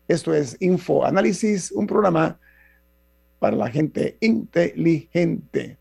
[0.08, 2.38] Esto es Info Análisis, un programa
[3.38, 5.78] para la gente inteligente.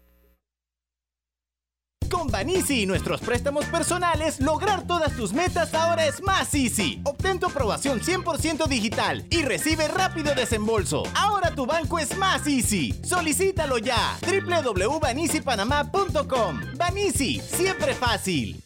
[2.09, 6.99] Con Banisi y nuestros préstamos personales, lograr todas tus metas ahora es más easy.
[7.03, 11.03] Obtén tu aprobación 100% digital y recibe rápido desembolso.
[11.15, 12.99] Ahora tu banco es más easy.
[13.03, 14.17] Solicítalo ya.
[14.21, 16.61] www.banisipanamá.com.
[16.77, 18.59] Banisi, siempre fácil.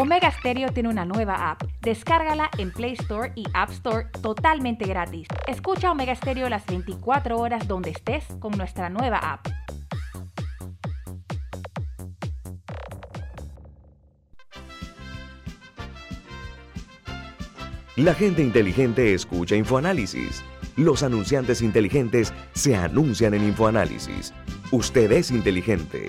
[0.00, 1.62] Omega Stereo tiene una nueva app.
[1.82, 5.28] Descárgala en Play Store y App Store totalmente gratis.
[5.46, 9.46] Escucha Omega Stereo las 24 horas donde estés con nuestra nueva app.
[17.96, 20.42] La gente inteligente escucha InfoAnálisis.
[20.76, 24.32] Los anunciantes inteligentes se anuncian en InfoAnálisis.
[24.70, 26.08] Usted es inteligente.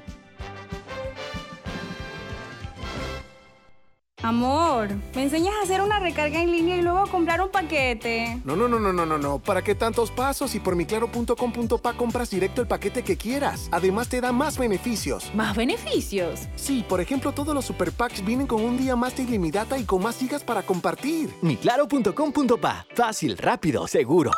[4.31, 8.39] Amor, ¿me enseñas a hacer una recarga en línea y luego a comprar un paquete?
[8.45, 9.39] No, no, no, no, no, no, no.
[9.39, 10.55] ¿Para qué tantos pasos?
[10.55, 13.67] Y por miclaro.com.pa compras directo el paquete que quieras.
[13.73, 15.29] Además te da más beneficios.
[15.35, 16.47] ¿Más beneficios?
[16.55, 19.83] Sí, por ejemplo, todos los super packs vienen con un día más de ilimitada y
[19.83, 21.29] con más gigas para compartir.
[21.41, 22.85] Miclaro.com.pa.
[22.95, 24.31] Fácil, rápido, seguro.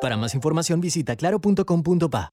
[0.00, 2.32] Para más información visita claro.com.pa.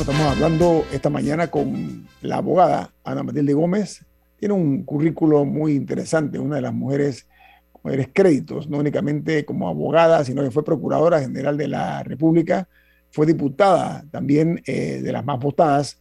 [0.00, 4.04] Estamos hablando esta mañana con la abogada Ana Matilde Gómez.
[4.38, 7.26] Tiene un currículo muy interesante, una de las mujeres,
[7.82, 12.68] mujeres créditos, no únicamente como abogada, sino que fue procuradora general de la República,
[13.10, 15.98] fue diputada también eh, de las más votadas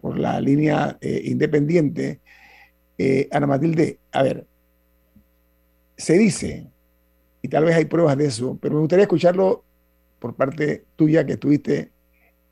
[0.00, 2.20] por la línea eh, independiente.
[2.98, 4.46] Eh, Ana Matilde, a ver,
[5.96, 6.66] se dice,
[7.40, 9.64] y tal vez hay pruebas de eso, pero me gustaría escucharlo
[10.18, 11.92] por parte tuya que estuviste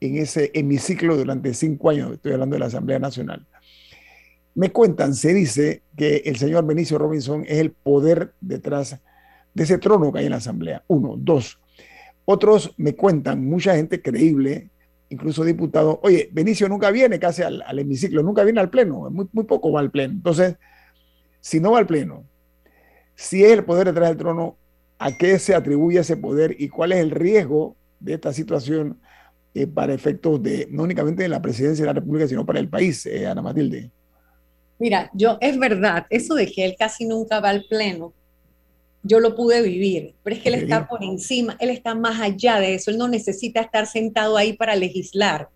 [0.01, 3.47] en ese hemiciclo durante cinco años, estoy hablando de la Asamblea Nacional.
[4.55, 9.01] Me cuentan, se dice que el señor Benicio Robinson es el poder detrás
[9.55, 10.83] de ese trono que hay en la Asamblea.
[10.87, 11.59] Uno, dos.
[12.25, 14.71] Otros me cuentan, mucha gente creíble,
[15.09, 19.45] incluso diputados, oye, Benicio nunca viene casi al, hemiciclo, nunca viene al pleno, muy, muy
[19.45, 20.15] poco va al pleno.
[20.15, 20.57] Entonces,
[21.41, 22.25] si no va al pleno,
[23.15, 24.57] si es el poder detrás del trono,
[24.99, 29.01] ¿a qué se atribuye ese poder y cuál es el riesgo de esta situación
[29.57, 32.69] eh, para efectos de, no únicamente de la presidencia de la República, sino para el
[32.69, 33.91] país, eh, Ana Matilde?
[34.79, 38.13] Mira, yo, es verdad, eso de que él casi nunca va al pleno,
[39.03, 42.61] yo lo pude vivir, pero es que él está por encima, él está más allá
[42.61, 45.49] de eso, él no necesita estar sentado ahí para legislar.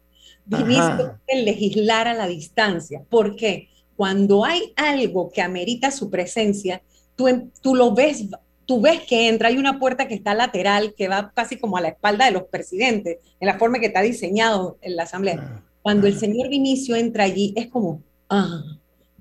[1.26, 3.02] el legislar a la distancia.
[3.10, 3.68] ¿Por qué?
[3.96, 6.80] Cuando hay algo que amerita su presencia,
[7.16, 8.28] tú, tú lo ves,
[8.70, 11.80] tú ves que entra, hay una puerta que está lateral, que va casi como a
[11.80, 15.40] la espalda de los presidentes, en la forma que está diseñado en la asamblea.
[15.40, 18.62] Ah, Cuando el señor Vinicio entra allí, es como, ah,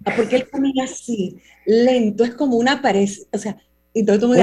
[0.06, 3.58] ah porque él camina así, lento, es como una pared, o sea,
[3.92, 4.36] y todo el mundo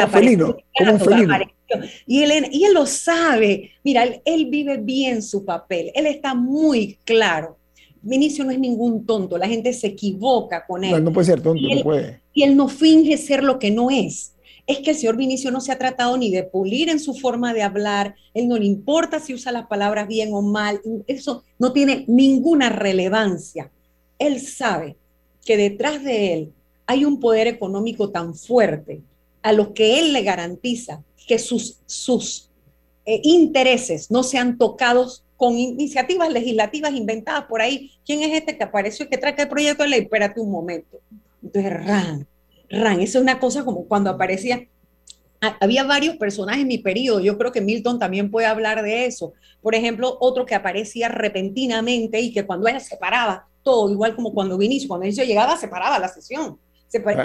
[2.05, 3.71] Y él, y él lo sabe.
[3.85, 5.92] Mira, él, vive bien su papel.
[5.95, 7.59] Él está muy claro.
[8.03, 9.38] Vinicio no es ningún tonto.
[9.38, 11.05] La gente se equivoca con él.
[11.05, 12.21] No, puede ser tonto, y él, no puede.
[12.35, 14.33] Y él no finge ser lo que no es.
[14.67, 17.55] Es que el señor Vinicio no se ha tratado ni de pulir en su forma
[17.55, 18.17] de hablar.
[18.35, 20.81] Él no le importa si usa las palabras bien o mal.
[21.07, 23.71] Eso no tiene ninguna relevancia.
[24.19, 24.97] Él sabe
[25.45, 26.53] que detrás de él
[26.87, 29.03] hay un poder económico tan fuerte
[29.43, 32.51] a los que él le garantiza que sus, sus
[33.05, 37.93] eh, intereses no sean tocados con iniciativas legislativas inventadas por ahí.
[38.05, 40.01] ¿Quién es este que apareció y que trae el proyecto de ley?
[40.01, 40.99] Espérate un momento.
[41.43, 42.27] Entonces, ran,
[42.69, 43.01] ran.
[43.01, 44.67] Eso es una cosa como cuando aparecía.
[45.61, 47.21] Había varios personajes en mi periodo.
[47.21, 49.35] Yo creo que Milton también puede hablar de eso.
[49.61, 54.33] Por ejemplo, otro que aparecía repentinamente y que cuando ella se paraba, todo igual como
[54.33, 56.59] cuando Vinicio, cuando Vinicio llegaba, se paraba la sesión.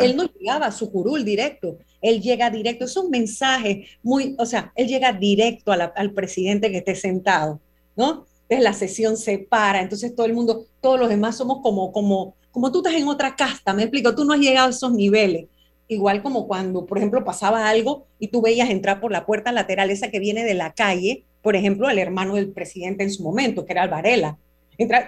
[0.01, 4.45] Él no llegaba a su curul directo, él llega directo, es un mensaje muy, o
[4.45, 7.61] sea, él llega directo al presidente que esté sentado,
[7.95, 8.25] ¿no?
[8.49, 12.35] Entonces la sesión se para, entonces todo el mundo, todos los demás somos como, como,
[12.51, 15.47] como tú estás en otra casta, me explico, tú no has llegado a esos niveles.
[15.87, 19.89] Igual como cuando, por ejemplo, pasaba algo y tú veías entrar por la puerta lateral,
[19.89, 23.65] esa que viene de la calle, por ejemplo, el hermano del presidente en su momento,
[23.65, 24.37] que era Alvarela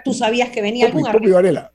[0.03, 1.69] tú sabías que venía algún arreglo.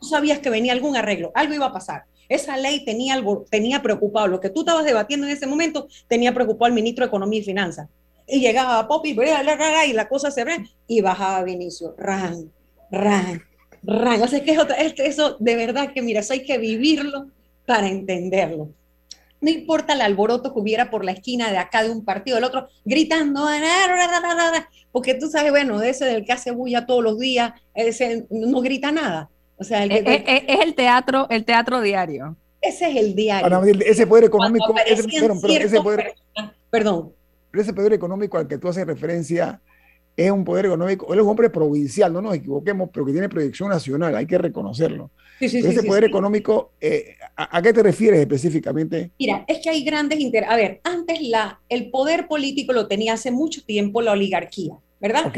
[0.00, 2.04] Tú sabías que venía algún arreglo, algo iba a pasar.
[2.28, 6.34] Esa ley tenía, algo, tenía preocupado, lo que tú estabas debatiendo en ese momento, tenía
[6.34, 7.88] preocupado al ministro de Economía y Finanzas.
[8.26, 12.52] Y llegaba Popi, y la cosa se ve, y bajaba Vinicio, ran,
[12.90, 13.42] ran,
[13.82, 14.22] ran.
[14.22, 17.28] O sea, que es otra, eso de verdad que, mira, eso hay que vivirlo
[17.66, 18.70] para entenderlo.
[19.40, 22.44] No importa el alboroto que hubiera por la esquina de acá de un partido del
[22.44, 23.46] otro, gritando,
[24.90, 28.90] porque tú sabes, bueno, ese del que hace bulla todos los días, ese no grita
[28.90, 29.30] nada.
[29.56, 32.36] O sea, el es, el teatro, el teatro diario.
[32.60, 33.62] Ese es el diario.
[33.80, 36.14] ese poder económico, ese, poder,
[36.70, 37.12] perdón.
[37.52, 39.60] ese poder económico al que tú haces referencia
[40.18, 43.28] es un poder económico, él es un hombre provincial, no nos equivoquemos, pero que tiene
[43.28, 45.12] proyección nacional, hay que reconocerlo.
[45.38, 49.12] ese poder económico, eh, ¿a, qué te refieres específicamente?
[49.16, 50.52] Mira, es que hay grandes intereses.
[50.52, 55.32] A ver, antes la, el poder político lo tenía hace mucho tiempo la oligarquía, ¿verdad?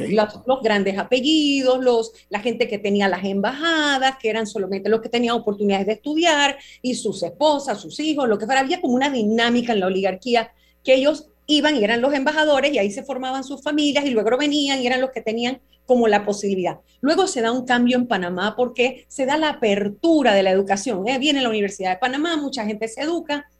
[0.47, 5.11] Los, grandes apellidos, los, la gente que tenía las embajadas, que eran solamente los que
[5.11, 8.63] tenían oportunidades de estudiar, y sus esposas, sus hijos, lo que fuera.
[8.63, 12.79] Había como una dinámica en la oligarquía que ellos iban y eran los embajadores y
[12.79, 16.25] ahí se formaban sus familias y luego venían y eran los que tenían como la
[16.25, 16.79] posibilidad.
[17.01, 21.09] Luego se da un cambio en Panamá porque se da la apertura de la educación.
[21.09, 21.19] ¿eh?
[21.19, 23.51] Viene la Universidad de Panamá, mucha gente se educa,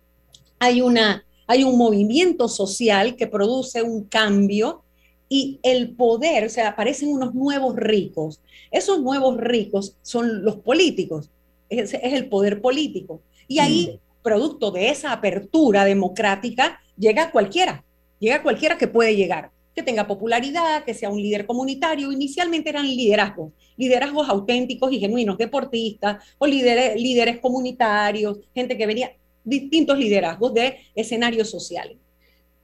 [0.61, 4.85] hay, una, hay un movimiento social que produce un cambio
[5.29, 8.41] y el poder, o sea, aparecen unos nuevos ricos.
[8.71, 11.31] Esos nuevos ricos son los políticos,
[11.69, 13.23] es, es el poder político.
[13.49, 14.23] Y ahí, mm.
[14.23, 17.83] producto de esa apertura democrática, llega cualquiera,
[18.21, 22.13] llega cualquiera que puede llegar, que tenga popularidad, que sea un líder comunitario.
[22.13, 29.13] Inicialmente eran liderazgos, liderazgos auténticos y genuinos, deportistas o líderes, líderes comunitarios, gente que venía,
[29.43, 31.97] distintos liderazgos de escenarios sociales.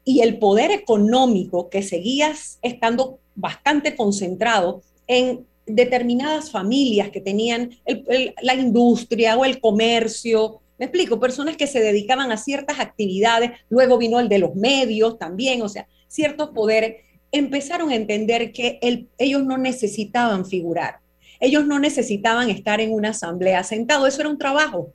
[0.05, 2.33] Y el poder económico que seguía
[2.63, 7.71] estando bastante concentrado en determinadas familias que tenían
[8.43, 13.99] la industria o el comercio me explico, personas que se dedicaban a ciertas actividades, luego
[13.99, 16.97] vino el de los medios también, o sea, ciertos poderes,
[17.33, 18.79] empezaron a entender que
[19.19, 21.01] ellos no necesitaban figurar,
[21.41, 24.93] ellos no necesitaban estar en una asamblea sentado, eso era un trabajo,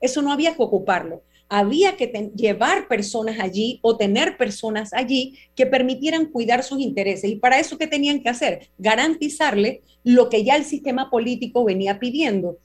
[0.00, 1.22] eso no había que ocuparlo.
[1.48, 7.30] había que llevar personas allí o tener personas allí que permitieran cuidar sus intereses.
[7.30, 8.70] Y para eso, ¿qué tenían que hacer?
[8.78, 12.58] Garantizarle lo que ya el sistema político venía pidiendo,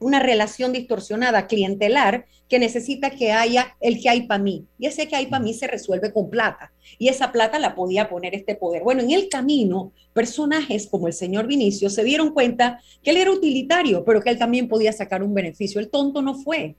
[0.00, 4.66] una relación distorsionada, clientelar, que necesita que haya el que hay para mí.
[4.76, 6.72] Y ese que hay para mí se resuelve con plata.
[6.98, 8.82] Y esa plata la podía poner este poder.
[8.82, 13.30] Bueno, en el camino, personajes como el señor Vinicio se dieron cuenta que él era
[13.30, 15.80] utilitario, pero que él también podía sacar un beneficio.
[15.80, 16.74] El tonto no fue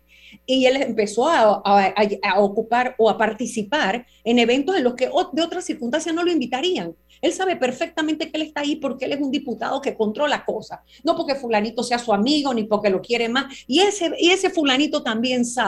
[0.45, 1.61] y él empezó a,
[2.37, 6.95] ocupar o a participar en eventos en los que de otras circunstancias no lo invitarían.
[7.21, 10.79] Él sabe perfectamente que él está ahí porque él es un diputado que controla cosas,
[11.03, 13.45] no porque fulanito sea su amigo ni porque lo quiere más.
[13.67, 15.60] Y ese, y ese fulanito también sabe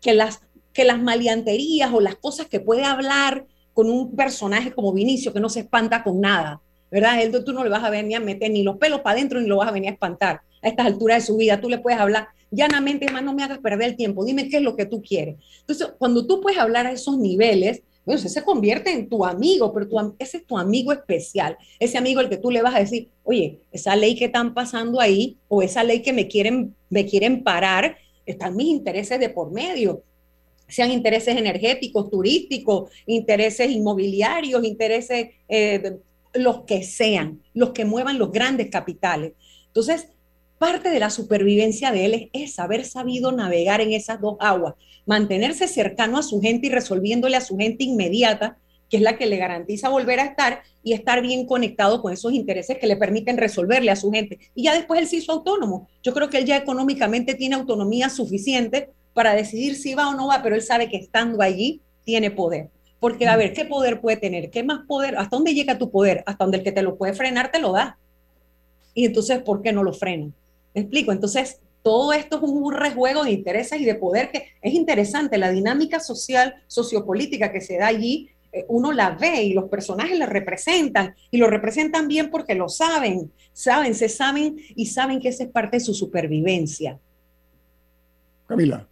[0.00, 0.40] que las,
[0.72, 5.40] que las maleanterías o las cosas que puede hablar con un personaje como Vinicio que
[5.40, 6.60] no se espanta con nada,
[6.90, 7.22] ¿verdad?
[7.22, 9.46] Él, tú no le vas a venir a meter ni los pelos para adentro ni
[9.46, 11.60] lo vas a venir a espantar a estas alturas de su vida.
[11.60, 14.62] Tú le puedes hablar llanamente, más no me hagas perder el tiempo, dime qué es
[14.62, 15.36] lo que tú quieres.
[15.60, 19.88] Entonces, cuando tú puedes hablar a esos niveles, bueno, se convierte en tu amigo, pero
[19.88, 23.08] tu, ese es tu amigo especial, ese amigo al que tú le vas a decir,
[23.22, 27.44] oye, esa ley que están pasando ahí o esa ley que me quieren, me quieren
[27.44, 27.98] parar,
[28.30, 30.02] están mis intereses de por medio,
[30.68, 35.98] sean intereses energéticos, turísticos, intereses inmobiliarios, intereses, eh,
[36.34, 39.32] los que sean, los que muevan los grandes capitales.
[39.66, 40.08] Entonces,
[40.58, 44.74] parte de la supervivencia de él es, haber sabido navegar en esas dos aguas,
[45.06, 48.58] mantenerse cercano a su gente y resolviéndole a su gente inmediata,
[48.90, 52.32] que es la que le garantiza volver a estar y estar bien conectado con esos
[52.32, 54.38] intereses que le permiten resolverle a su gente.
[54.54, 55.88] Y ya después él se hizo autónomo.
[56.02, 60.26] Yo creo que él ya económicamente tiene autonomía suficiente para decidir si va o no
[60.26, 62.68] va, pero él sabe que estando allí tiene poder.
[62.98, 64.50] Porque, a ver, ¿qué poder puede tener?
[64.50, 65.16] ¿Qué más poder?
[65.16, 66.22] ¿Hasta dónde llega tu poder?
[66.26, 67.96] Hasta donde el que te lo puede frenar te lo da.
[68.92, 70.30] Y entonces, ¿por qué no lo frena?
[70.74, 71.12] ¿Me explico?
[71.12, 75.38] Entonces, todo esto es un rejuego de intereses y de poder que es interesante.
[75.38, 78.28] La dinámica social, sociopolítica que se da allí,
[78.68, 83.32] uno la ve y los personajes la representan y lo representan bien porque lo saben,
[83.52, 86.98] saben, se saben y saben que esa es parte de su supervivencia.
[88.46, 88.88] Camila.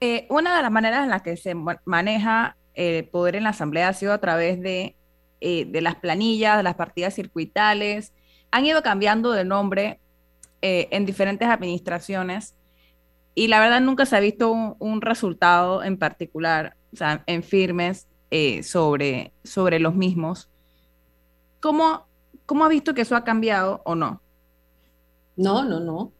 [0.00, 1.54] Eh, una de las maneras en las que se
[1.84, 4.94] maneja el poder en la Asamblea ha sido a través de,
[5.40, 8.12] eh, de las planillas, de las partidas circuitales.
[8.50, 10.00] Han ido cambiando de nombre
[10.62, 12.54] eh, en diferentes administraciones
[13.34, 18.08] y la verdad nunca se ha visto un, resultado en particular, o sea, en firmes
[18.30, 20.48] eh, sobre, sobre los mismos.
[21.60, 22.06] ¿Cómo,
[22.46, 24.20] ¿Cómo ha visto que eso ha cambiado o no?
[25.36, 26.12] No, no, no.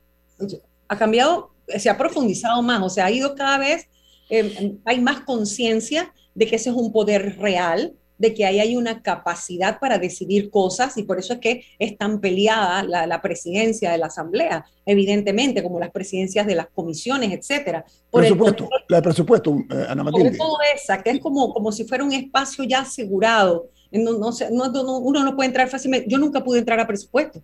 [0.89, 3.89] Ha cambiado, se ha profundizado más, o sea, ha ido cada vez,
[4.31, 8.77] eh, hay más conciencia de que ese es un poder real, de que ahí hay
[8.77, 13.93] una capacidad para decidir cosas y por eso es que es tan peleada la, presidencia
[13.93, 17.85] de la Asamblea, evidentemente, como las presidencias de las comisiones, etcétera.
[18.11, 20.31] Por presupuesto, la de presupuesto, eh, Ana Matilde.
[20.31, 23.71] Por todo esa, que es como, como si fuera un espacio ya asegurado.
[23.91, 26.09] No, no, no, uno no puede entrar fácilmente.
[26.11, 27.43] Yo nunca pude entrar a presupuesto,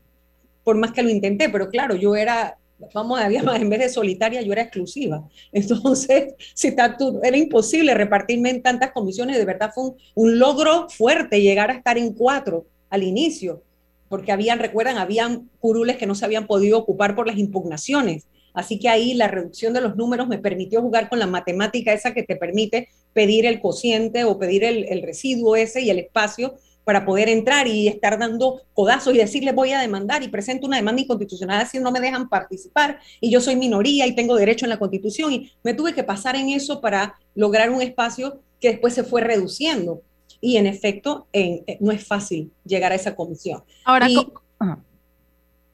[0.62, 2.58] por más que lo intenté, pero claro, yo era
[2.92, 5.28] vamos, había más, en vez de solitaria, yo era exclusiva.
[5.52, 6.74] Entonces, si
[7.22, 11.98] era imposible repartirme en tantas comisiones, de verdad fue un, logro fuerte llegar a estar
[11.98, 13.62] en cuatro al inicio,
[14.08, 18.26] porque habían, recuerdan, habían curules que no se habían podido ocupar por las impugnaciones.
[18.52, 22.14] Así que ahí la reducción de los números me permitió jugar con la matemática esa
[22.14, 26.54] que te permite pedir el cociente o pedir el, el residuo ese y el espacio
[26.84, 30.76] para poder entrar y estar dando codazos y decirle voy a demandar y presento una
[30.76, 34.70] demanda inconstitucional así no me dejan participar y yo soy minoría y tengo derecho en
[34.70, 38.94] la constitución y me tuve que pasar en eso para lograr un espacio que después
[38.94, 40.02] se fue reduciendo
[40.40, 43.62] y en efecto eh, no es fácil llegar a esa comisión.
[43.84, 44.06] Ahora,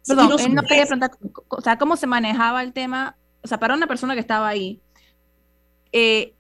[0.07, 1.11] perdón, eh, no quería preguntar,
[1.49, 3.17] o sea, ¿cómo se manejaba el tema?
[3.43, 4.81] O sea, para una persona que estaba ahí,
[5.93, 6.35] eh,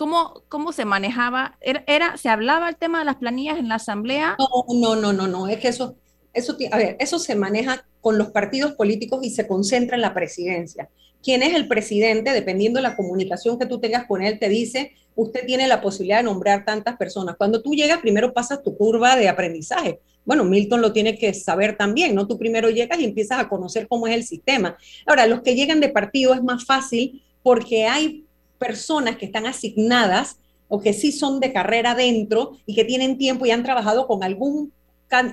[0.00, 1.58] ¿Cómo, ¿Cómo se manejaba?
[1.60, 4.34] ¿Era, ¿Se hablaba el tema de las planillas en la asamblea?
[4.38, 5.46] No, no, no, no, no.
[5.46, 5.94] Es que eso,
[6.32, 10.14] eso, a ver, eso se maneja con los partidos políticos y se concentra en la
[10.14, 10.88] presidencia.
[11.22, 12.32] ¿Quién es el presidente?
[12.32, 16.20] Dependiendo de la comunicación que tú tengas con él, te dice, usted tiene la posibilidad
[16.20, 17.36] de nombrar tantas personas.
[17.36, 20.00] Cuando tú llegas, primero pasas tu curva de aprendizaje.
[20.24, 22.26] Bueno, Milton lo tiene que saber también, ¿no?
[22.26, 24.78] Tú primero llegas y empiezas a conocer cómo es el sistema.
[25.04, 28.24] Ahora, los que llegan de partido es más fácil porque hay
[28.60, 30.36] personas que están asignadas
[30.68, 34.22] o que sí son de carrera dentro y que tienen tiempo y han trabajado con
[34.22, 34.72] algún,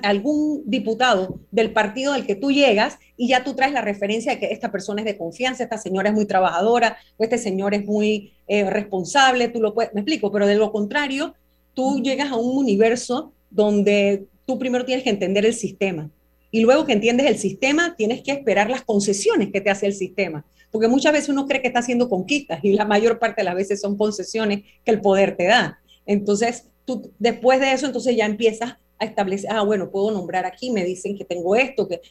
[0.01, 4.39] algún diputado del partido del que tú llegas y ya tú traes la referencia de
[4.39, 7.85] que esta persona es de confianza, esta señora es muy trabajadora o este señor es
[7.85, 11.35] muy eh, responsable, tú lo puedes, me explico, pero de lo contrario,
[11.73, 16.09] tú llegas a un universo donde tú primero tienes que entender el sistema.
[16.49, 19.93] Y luego que entiendes el sistema, tienes que esperar las concesiones que te hace el
[19.93, 23.45] sistema porque muchas veces uno cree que está haciendo conquistas y la mayor parte de
[23.45, 25.79] las veces son concesiones que el poder te da.
[26.05, 30.71] Entonces, tú después de eso, entonces ya empiezas a establecer, ah, bueno, puedo nombrar aquí,
[30.71, 32.01] me dicen que tengo esto, que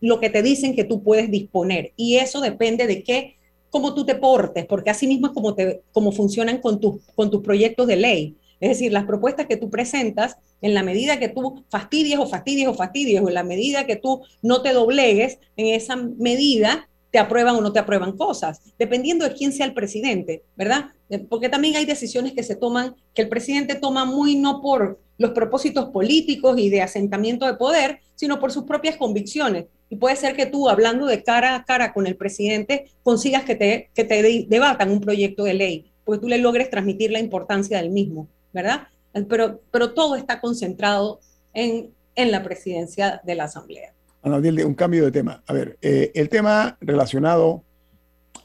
[0.00, 1.92] lo que te dicen que tú puedes disponer.
[1.96, 3.36] Y eso depende de qué,
[3.70, 7.30] cómo tú te portes, porque así mismo es como, te, como funcionan con, tus con
[7.30, 8.36] tus proyectos de ley.
[8.60, 12.68] Es decir, las propuestas que tú presentas, en la medida que tú fastidies o fastidies
[12.68, 17.20] o fastidies, o en la medida que tú no te doblegues, en esa medida te
[17.20, 20.90] aprueban o no te aprueban cosas, dependiendo de quién sea el presidente, ¿verdad?
[21.08, 25.00] Eh, porque también hay decisiones que se toman, que el presidente toma muy no por
[25.16, 29.64] los propósitos políticos y de asentamiento de poder, sino por sus propias convicciones.
[29.88, 33.54] Y puede ser que tú, hablando de cara a cara con el presidente, consigas que
[33.54, 37.78] te, que te debatan un proyecto de ley, porque tú le logres transmitir la importancia
[37.78, 38.88] del mismo, ¿verdad?
[39.26, 41.20] Pero, pero todo está concentrado
[41.54, 43.95] en, en la presidencia de la Asamblea.
[44.26, 45.40] Ana un cambio de tema.
[45.46, 47.62] A ver, eh, el tema relacionado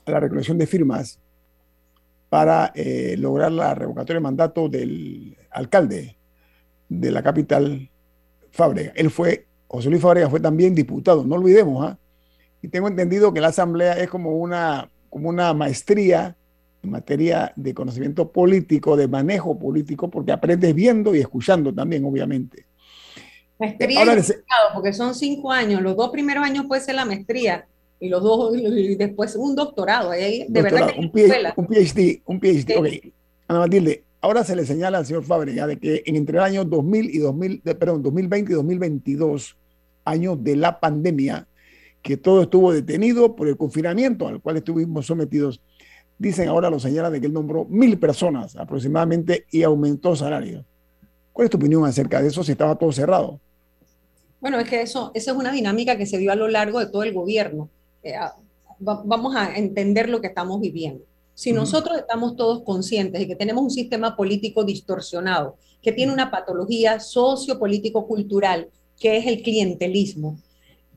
[0.06, 1.20] a la recolección de firmas
[2.30, 6.18] para eh, lograr la revocatoria de mandato del alcalde
[6.88, 7.90] de la capital,
[8.52, 8.92] Fábrega.
[8.96, 11.98] Él fue, José Luis Fábrega fue también diputado, no olvidemos, ¿ah?
[12.62, 16.36] Y tengo entendido que la asamblea es como una, como una maestría
[16.84, 22.68] en materia de conocimiento político, de manejo político, porque aprendes viendo y escuchando también, obviamente.
[23.62, 24.04] Maestría
[24.74, 25.82] porque son cinco años.
[25.82, 27.68] Los dos primeros años puede ser la maestría
[28.00, 30.10] y los dos y después un doctorado.
[30.10, 32.78] de verdad que un, PhD, un PhD, un PhD.
[32.78, 33.14] Ok,
[33.48, 36.66] Ana Matilde, ahora se le señala al señor Fábrega de que en entre el año
[36.66, 39.56] 2000 y 2000, perdón, 2020 y 2022,
[40.06, 41.48] años de la pandemia,
[42.02, 45.62] que todo estuvo detenido por el confinamiento al cual estuvimos sometidos.
[46.18, 50.66] Dicen ahora, lo señala de que él nombró mil personas aproximadamente y aumentó salario.
[51.32, 53.40] ¿Cuál es tu opinión acerca de eso si estaba todo cerrado?
[54.42, 56.88] Bueno, es que eso, esa es una dinámica que se dio a lo largo de
[56.88, 57.70] todo el gobierno.
[58.02, 58.16] Eh,
[58.80, 61.06] vamos a entender lo que estamos viviendo.
[61.36, 66.32] Si nosotros estamos todos conscientes de que tenemos un sistema político distorsionado, que tiene una
[66.32, 68.70] patología sociopolítico-cultural,
[69.00, 70.38] que es el clientelismo,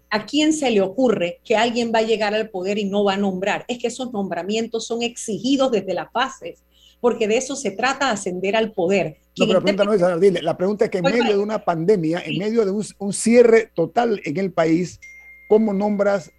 [0.08, 3.14] ¿a quién se le ocurre que alguien va a llegar al poder y no va
[3.14, 3.64] a nombrar?
[3.68, 6.62] Es que esos nombramientos son exigidos desde las bases,
[7.04, 9.18] porque de eso se trata, ascender al poder.
[9.38, 11.62] No, pero la pregunta no es, dile, la pregunta es que en medio de una
[11.62, 14.98] pandemia, en medio de un, cierre total en el país,
[15.46, 16.32] ¿cómo nombras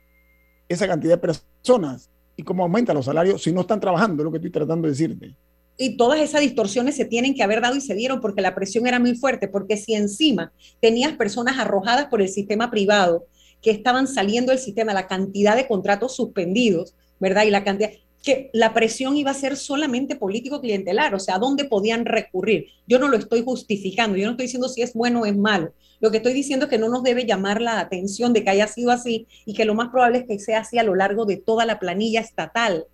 [0.68, 4.24] esa cantidad de personas y cómo aumentan los salarios si no están trabajando?
[4.24, 5.36] Es lo que estoy tratando de decirte.
[5.78, 8.88] Y todas esas distorsiones se tienen que haber dado y se dieron porque la presión
[8.88, 10.52] era muy fuerte, porque si encima
[10.82, 13.28] tenías personas arrojadas por el sistema privado
[13.62, 17.44] que estaban saliendo del sistema, la cantidad de contratos suspendidos, ¿verdad?
[17.44, 17.92] Y la cantidad,
[18.26, 22.66] que la presión iba a ser solamente político-clientelar, o sea, ¿a dónde podían recurrir?
[22.88, 25.74] Yo no lo estoy justificando, yo no estoy diciendo si es bueno o es malo.
[26.00, 28.68] Lo que estoy diciendo es que no nos debe llamar la atención de que haya
[28.68, 31.38] sido así y que lo más probable es que sea así a lo largo de
[31.38, 32.86] toda la planilla estatal,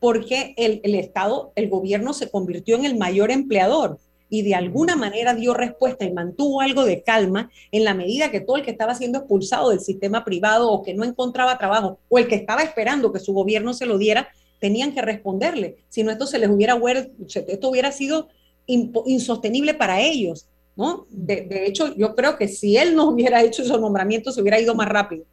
[0.00, 3.98] porque el, el Estado, el gobierno se convirtió en el mayor empleador
[4.30, 8.40] y de alguna manera dio respuesta y mantuvo algo de calma en la medida que
[8.40, 12.18] todo el que estaba siendo expulsado del sistema privado o que no encontraba trabajo o
[12.18, 14.28] el que estaba esperando que su gobierno se lo diera,
[14.58, 15.76] tenían que responderle.
[15.88, 16.78] Si no, esto se les hubiera,
[17.46, 18.28] esto hubiera sido
[18.66, 20.46] insostenible para ellos,
[20.76, 21.06] ¿no?
[21.10, 24.74] De, hecho, yo creo que si él no hubiera hecho esos nombramientos, se hubiera ido
[24.74, 25.24] más rápido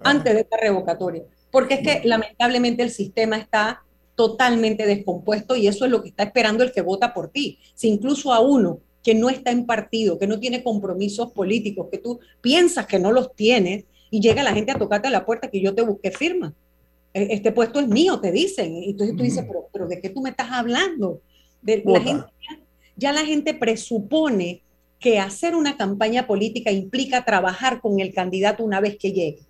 [0.00, 1.22] antes de esta revocatoria.
[1.50, 3.82] Porque es que lamentablemente el sistema está
[4.14, 7.58] totalmente descompuesto y eso es lo que está esperando el que vota por ti.
[7.74, 11.98] Si incluso a uno que no está en partido, que no tiene compromisos políticos, que
[11.98, 15.50] tú piensas que no los tienes, y llega la gente a tocarte a la puerta
[15.50, 16.54] que yo te busqué firma.
[17.16, 18.76] E, este puesto es mío, te dicen.
[18.76, 21.22] Y entonces tú dices, pero, pero ¿de qué tú me estás hablando?
[21.62, 22.26] De, la gente,
[22.94, 24.62] ya, la gente presupone
[24.98, 29.45] que hacer una campaña política implica trabajar con el candidato una vez que llegue.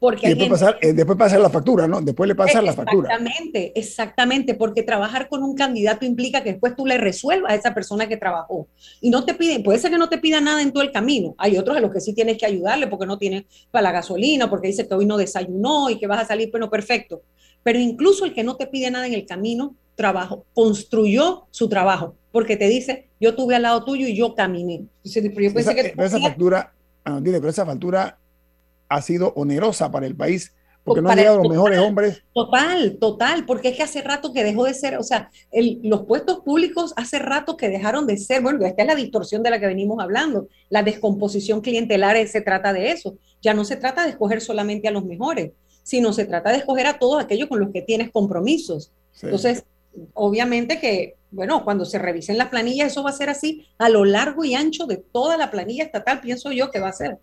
[0.00, 2.00] Porque y después, pasar, eh, después pasar la factura, ¿no?
[2.00, 3.10] Después le pasar la factura.
[3.12, 7.74] Exactamente, exactamente, porque trabajar con un candidato implica que después tú le resuelvas a esa
[7.74, 8.66] persona que trabajó.
[9.02, 11.34] Y no te piden, puede ser que no te pida nada en todo el camino.
[11.36, 14.48] Hay otros a los que sí tienes que ayudarle porque no tiene para la gasolina,
[14.48, 17.20] porque dice que hoy no desayunó y que vas a salir, pero perfecto.
[17.62, 22.14] Pero incluso el que no te pide nada en el camino, trabajo, construyó su trabajo,
[22.32, 24.86] porque te dice, yo tuve al lado tuyo y yo caminé.
[25.04, 26.72] esa, que esa factura,
[27.04, 28.18] ah, dile, pero esa factura
[28.90, 30.52] ha sido onerosa para el país
[30.84, 32.22] porque no han llegado los mejores hombres.
[32.34, 35.30] Total, total, porque es que hace rato que dejó de ser, o sea,
[35.82, 39.50] los puestos públicos hace rato que dejaron de ser, bueno, esta es la distorsión de
[39.50, 44.04] la que venimos hablando, la descomposición clientelar se trata de eso, ya no se trata
[44.04, 47.60] de escoger solamente a los mejores, sino se trata de escoger a todos aquellos con
[47.60, 48.90] los que tienes compromisos.
[49.22, 49.64] Entonces,
[50.14, 54.04] obviamente que, bueno, cuando se revisen las planillas, eso va a ser así a lo
[54.04, 57.18] largo y ancho de toda la planilla estatal, pienso yo que va a ser.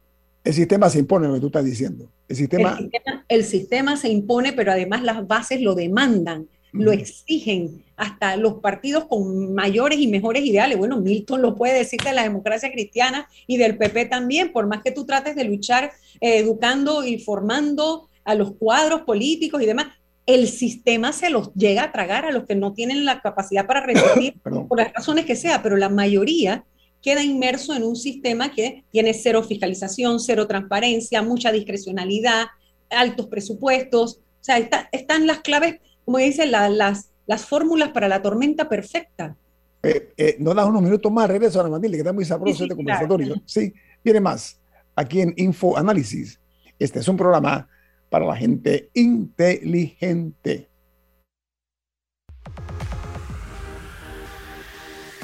[0.48, 2.10] El sistema se impone, lo que tú estás diciendo.
[2.30, 2.80] El sistema...
[3.28, 7.84] El sistema, se impone, pero además las bases lo demandan, lo exigen.
[7.98, 10.78] Hasta los partidos con mayores y mejores ideales.
[10.78, 14.84] Bueno, Milton lo puede decir de la democracia cristiana y del PP también, por más
[14.84, 15.91] que tú trates de luchar
[16.22, 19.88] eh, educando y formando a los cuadros políticos y demás,
[20.26, 23.82] el sistema se los llega a tragar a los que no tienen la capacidad para
[23.86, 26.64] resistir por las razones que sea, pero la mayoría
[27.02, 32.48] queda inmerso en un sistema que tiene cero fiscalización, cero transparencia, mucha discrecionalidad,
[32.89, 34.18] altos presupuestos.
[34.18, 34.58] O sea,
[34.91, 39.36] están las claves, como dicen, las, las fórmulas para la tormenta perfecta.
[39.84, 42.64] Eh, eh, no das unos minutos más, regreso a la Matilde, que está muy sabroso
[42.64, 43.36] este conversatorio.
[43.45, 43.74] Sí,
[44.04, 44.60] viene más
[44.95, 46.39] aquí en Info Análisis.
[46.80, 47.70] Este es un programa
[48.10, 50.70] para la gente inteligente.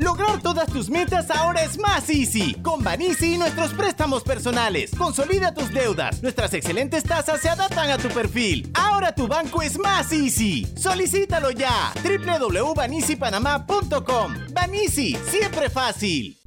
[0.00, 2.54] Lograr todas tus metas ahora es más easy.
[2.62, 4.92] Con Banisi y nuestros préstamos personales.
[4.96, 6.22] Consolida tus deudas.
[6.22, 8.70] Nuestras excelentes tasas se adaptan a tu perfil.
[8.72, 10.66] Ahora tu banco es más easy.
[10.74, 11.92] Solicítalo ya.
[12.02, 14.34] www.banisipanamá.com.
[14.54, 16.38] Banisi, siempre fácil.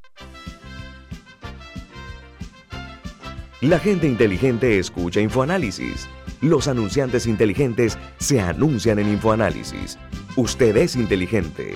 [3.62, 6.10] La gente inteligente escucha InfoAnálisis.
[6.42, 10.00] Los anunciantes inteligentes se anuncian en InfoAnálisis.
[10.36, 11.76] Usted es inteligente.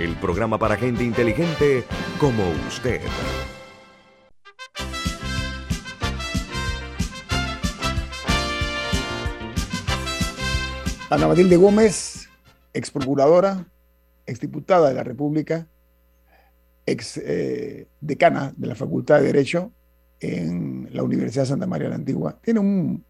[0.00, 1.84] el programa para gente inteligente
[2.18, 3.02] como usted.
[11.10, 12.30] Ana Matilde Gómez,
[12.72, 13.66] ex procuradora,
[14.24, 15.66] ex diputada de la República,
[16.86, 19.70] ex eh, decana de la Facultad de Derecho
[20.18, 22.38] en la Universidad de Santa María la Antigua.
[22.42, 23.04] Tiene un,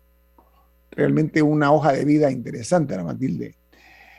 [0.91, 3.55] realmente una hoja de vida interesante, Ana Matilde.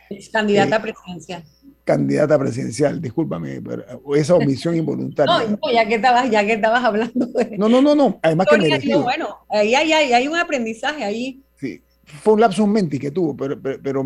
[0.10, 1.44] Es candidata a eh, presidencia
[1.84, 3.84] candidata presidencial, discúlpame, pero
[4.16, 5.32] esa omisión involuntaria.
[5.62, 7.58] No, ya que estabas, ya que estabas hablando de...
[7.58, 11.42] No, no, no, no, además que Bueno, ahí hay, hay, un aprendizaje ahí.
[11.56, 14.04] Sí, fue un lapsus menti que tuvo, pero, pero,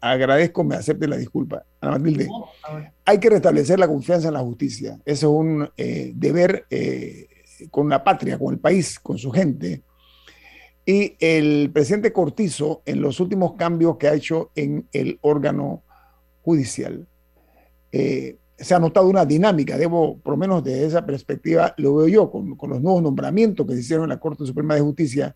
[0.00, 1.64] agradezco, me acepte la disculpa.
[1.80, 2.28] Ana Matilde,
[3.04, 4.98] hay que restablecer la confianza en la justicia.
[5.04, 7.28] Eso es un eh, deber eh,
[7.70, 9.82] con la patria, con el país, con su gente.
[10.84, 15.82] Y el presidente Cortizo, en los últimos cambios que ha hecho en el órgano
[16.46, 17.08] judicial,
[17.90, 22.06] eh, se ha notado una dinámica, debo, por lo menos desde esa perspectiva, lo veo
[22.06, 25.34] yo, con, los nuevos nombramientos que se hicieron en la Corte Suprema de Justicia,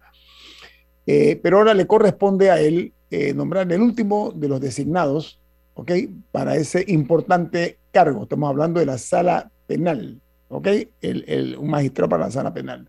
[1.04, 5.40] eh, pero ahora le corresponde a él eh, nombrar el último de los designados,
[5.74, 5.90] ¿ok?
[6.30, 10.68] Para ese importante cargo, estamos hablando de la sala penal, ¿ok?
[11.00, 12.88] El, un magistrado para la sala penal.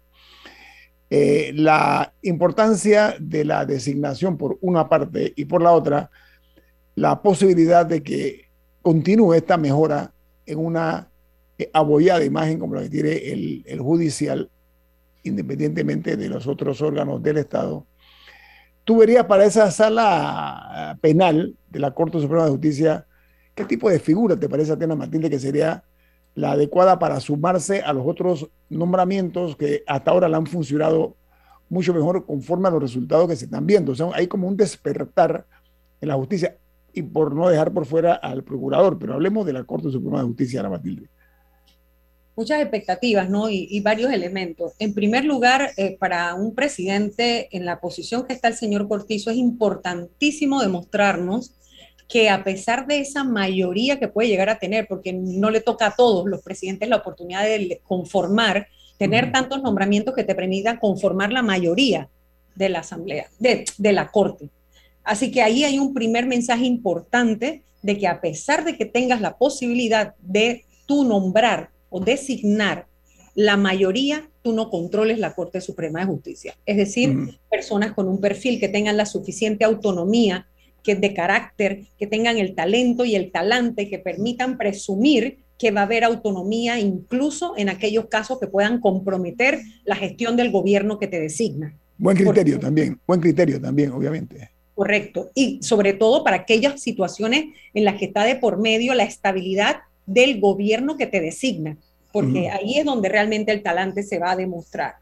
[1.09, 6.09] la importancia de la designación por una parte y por la otra,
[6.96, 8.50] la posibilidad de que
[8.82, 10.12] continúe esta mejora
[10.46, 11.10] en una
[11.58, 13.12] eh, abollada imagen como la que tiene
[13.66, 14.50] el, judicial,
[15.24, 17.86] independientemente de los otros órganos del Estado.
[18.84, 23.06] Tú verías para esa sala penal de la Corte Suprema de Justicia,
[23.54, 25.84] ¿qué tipo de figura te parece a Tena Matilde que sería
[26.34, 31.16] la adecuada para sumarse a los otros nombramientos que hasta ahora le han funcionado
[31.70, 33.92] mucho mejor conforme a los resultados que se están viendo?
[33.92, 35.46] O sea, hay como un despertar
[36.02, 36.58] en la justicia
[36.94, 40.26] y por no dejar por fuera al procurador, pero hablemos de la Corte Suprema de
[40.26, 41.08] Justicia, Ana Matilde.
[42.36, 43.50] Muchas expectativas, ¿no?
[43.50, 44.74] Y, varios elementos.
[44.80, 49.30] En primer lugar, eh, para un presidente en la posición que está el señor Cortizo,
[49.30, 51.54] es importantísimo demostrarnos
[52.08, 55.88] que a pesar de esa mayoría que puede llegar a tener, porque no le toca
[55.88, 58.68] a todos los presidentes la oportunidad de conformar,
[58.98, 62.10] tener tantos nombramientos que te permitan conformar la mayoría
[62.56, 64.50] de la Asamblea, de, de la Corte.
[65.04, 69.22] Así que ahí hay un primer mensaje importante de que a pesar de que tengas
[69.22, 72.86] la posibilidad de tú nombrar o designar
[73.34, 76.56] la mayoría, tú no controles la Corte Suprema de Justicia.
[76.66, 80.47] Es decir, personas con un perfil que tengan la suficiente autonomía,
[80.84, 85.82] que de carácter, que tengan el talento y el talante que permitan presumir que va
[85.82, 91.08] a haber autonomía incluso en aquellos casos que puedan comprometer la gestión del gobierno que
[91.08, 91.78] te designa.
[91.99, 94.49] Buen criterio también, buen criterio también, obviamente.
[94.82, 95.30] Correcto.
[95.36, 99.82] Y sobre todo para aquellas situaciones en las que está de por medio la estabilidad
[100.08, 101.78] del gobierno que te designa,
[102.12, 104.96] porque ahí es donde realmente el talante se va a demostrar.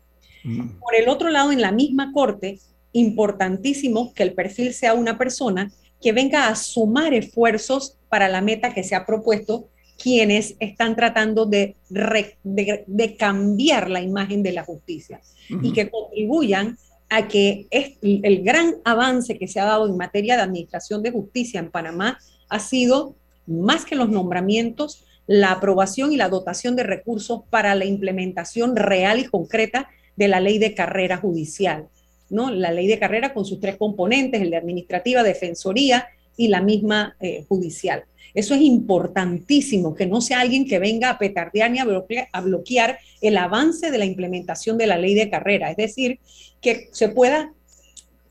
[0.43, 2.59] Por el otro lado, en la misma corte,
[2.91, 5.71] importantísimo que el perfil sea una persona
[6.01, 11.45] que venga a sumar esfuerzos para la meta que se ha propuesto quienes están tratando
[11.45, 15.21] de, de, cambiar la imagen de la justicia
[15.63, 16.77] y que contribuyan
[17.09, 21.59] a que el gran avance que se ha dado en materia de administración de justicia
[21.59, 23.15] en Panamá ha sido,
[23.47, 29.19] más que los nombramientos, la aprobación y la dotación de recursos para la implementación real
[29.19, 31.87] y concreta de la ley de carrera judicial.
[32.29, 32.51] ¿no?
[32.51, 37.15] La ley de carrera con sus tres componentes, el de administrativa, defensoría y la misma
[37.19, 38.05] eh, judicial.
[38.33, 43.37] Eso es importantísimo, que no sea alguien que venga a petardear ni a bloquear, el
[43.37, 45.71] avance de la implementación de la ley de carrera.
[45.71, 46.19] Es decir,
[46.61, 47.53] que se pueda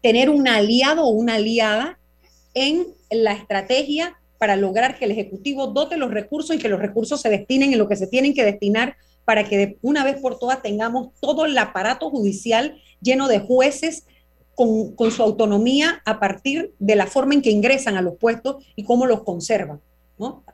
[0.02, 1.98] tener un aliado o una aliada
[2.54, 7.20] en la estrategia para lograr que el Ejecutivo dote los recursos y que los recursos
[7.20, 10.38] se destinen en lo que se tienen que destinar para que de una vez por
[10.38, 14.06] todas tengamos todo el aparato judicial lleno de jueces
[14.54, 18.64] con, con, su autonomía a partir de la forma en que ingresan a los puestos
[18.74, 19.80] y cómo los conservan.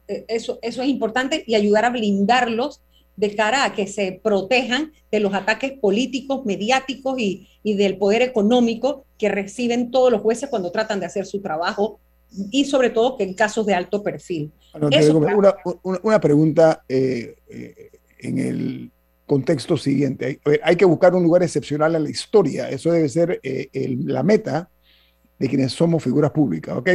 [0.09, 2.83] Eh, eso, eso es importante y ayudar a blindarlos
[3.17, 9.07] de cara a que se protejan de los ataques políticos, mediáticos y, del poder económico
[9.17, 11.99] que reciben todos los jueces cuando tratan de hacer su trabajo
[12.51, 14.53] y sobre todo que en casos de alto perfil.
[16.03, 18.91] una, pregunta eh, eh, en el
[19.25, 20.41] contexto siguiente.
[20.63, 22.69] Hay, que buscar un lugar excepcional en la historia.
[22.69, 23.41] Eso debe ser
[23.73, 24.69] la meta
[25.39, 26.77] de quienes somos figuras públicas.
[26.77, 26.91] ¿ok?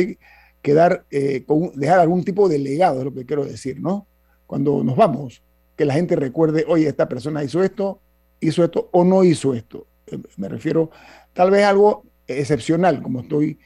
[0.61, 4.07] Quedar, eh, con, dejar algún tipo de legado, es lo que quiero decir, ¿no?
[4.45, 5.41] Cuando nos vamos,
[5.75, 8.01] que la gente recuerde, oye, esta persona hizo esto,
[8.39, 9.87] hizo esto o no hizo esto.
[10.07, 10.91] Eh, me refiero
[11.33, 13.59] tal vez algo excepcional, como estoy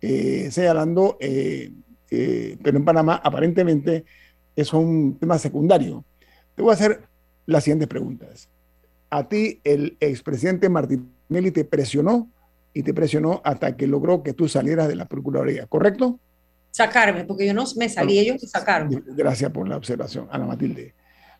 [0.00, 4.04] eh, señalando, pero en Panamá aparentemente
[4.54, 6.04] es un tema secundario.
[6.54, 7.02] Te voy a hacer
[7.46, 8.48] las siguientes preguntas.
[9.10, 12.30] A ti el expresidente Martinelli te presionó
[12.76, 16.20] y te presionó hasta que logró que tú salieras de la Procuraduría, ¿correcto?
[16.76, 19.02] Sacarme, porque yo no me salí, ellos y sacaron.
[19.16, 20.94] Gracias por la observación, Ana Matilde.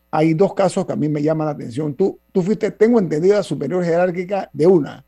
[0.09, 1.93] Hay dos casos que a mí me llaman la atención.
[1.93, 5.05] Tú, tú fuiste, tengo entendida, superior jerárquica de una,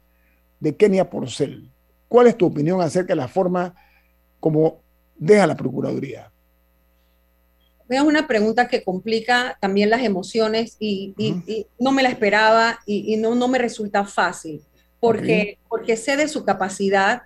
[0.60, 1.72] de Kenia Porcel.
[2.08, 3.74] ¿Cuál es tu opinión acerca de la forma
[4.40, 4.84] como
[5.16, 6.32] deja la Procuraduría?
[7.88, 11.16] Es una pregunta que complica también las emociones y,
[11.80, 14.62] no me la esperaba y, no, no me resulta fácil,
[15.00, 17.24] porque, porque sé de su capacidad,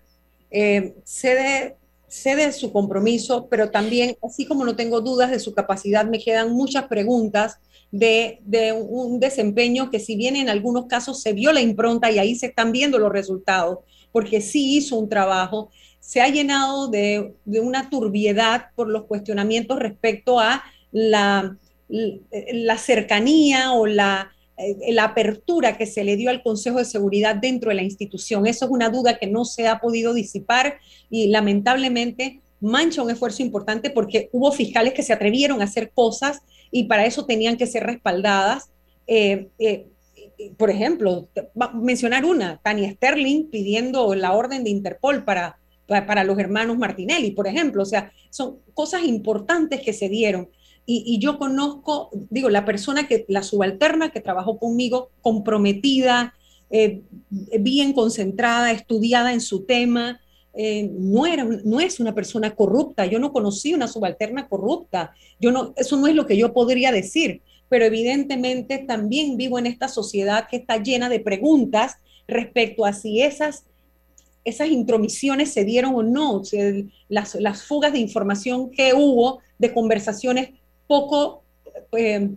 [0.52, 1.76] eh, sé de
[2.14, 6.20] sé de su compromiso, pero también, así como no tengo dudas de su capacidad, me
[6.20, 7.58] quedan muchas preguntas
[7.90, 8.40] de,
[8.88, 12.46] un desempeño que si bien en algunos casos se vio la impronta y ahí se
[12.46, 13.80] están viendo los resultados,
[14.12, 20.40] porque sí hizo un trabajo, se ha llenado de, una turbiedad por los cuestionamientos respecto
[20.40, 21.58] a la,
[21.90, 24.33] la cercanía o la,
[24.90, 28.46] la apertura que se le dio al Consejo de Seguridad dentro de la institución.
[28.46, 30.78] Eso es una duda que no se ha podido disipar
[31.10, 36.42] y lamentablemente mancha un esfuerzo importante porque hubo fiscales que se atrevieron a hacer cosas
[36.72, 38.70] y para eso tenían que ser respaldadas.
[39.06, 39.88] Eh, eh,
[40.58, 41.28] por ejemplo,
[41.74, 47.48] mencionar una, Tania Sterling pidiendo la orden de Interpol para, para los hermanos Martinelli, por
[47.48, 47.84] ejemplo.
[47.84, 50.50] O sea, son cosas importantes que se dieron
[50.86, 56.34] y, yo conozco, digo, la persona que, la subalterna que trabajó conmigo, comprometida,
[56.70, 60.20] eh, bien concentrada, estudiada en su tema,
[60.54, 63.06] eh, no, era, no es una persona corrupta.
[63.06, 65.14] Yo no conocí una subalterna corrupta.
[65.40, 69.68] Yo no, eso no es lo que yo podría decir, pero evidentemente también vivo en
[69.68, 73.66] esta sociedad que está llena de preguntas respecto a si esas
[74.46, 76.42] esas intromisiones se dieron o no,
[77.08, 80.50] las, las, fugas de información que hubo de conversaciones
[80.94, 81.44] poco,
[81.98, 82.30] eh,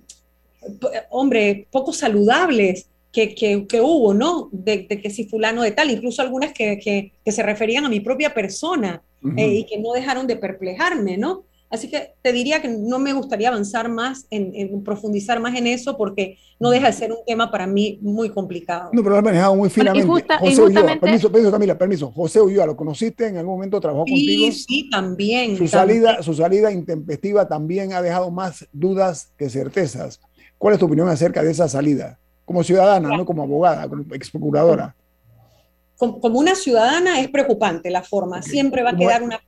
[1.11, 4.49] hombre, poco saludables que, que, hubo, ¿no?
[4.51, 8.33] De, que si fulano de tal, incluso algunas que, que, se referían a mi propia
[8.33, 9.03] persona
[9.37, 11.45] eh, y que no dejaron de perplejarme, ¿no?
[11.69, 15.97] Así que te diría que no me gustaría avanzar más, en, profundizar más en eso,
[15.97, 18.91] porque no deja de ser un tema para mí muy complicado.
[18.93, 20.07] No, pero lo has manejado muy finamente.
[20.07, 22.13] José Ulloa, permiso, permiso, Camila, permiso.
[22.13, 23.27] José Ulloa, ¿lo conociste?
[23.27, 24.53] ¿En algún momento trabajó contigo?
[24.53, 25.57] Sí, sí, también.
[25.57, 30.21] Su, Salida, su salida intempestiva también ha dejado más dudas que certezas.
[30.59, 32.19] ¿Cuál es tu opinión acerca de esa salida?
[32.45, 34.95] Como ciudadana, no como abogada, como ex procuradora.
[35.97, 38.41] Como una ciudadana es preocupante la forma.
[38.43, 39.41] Siempre va a quedar una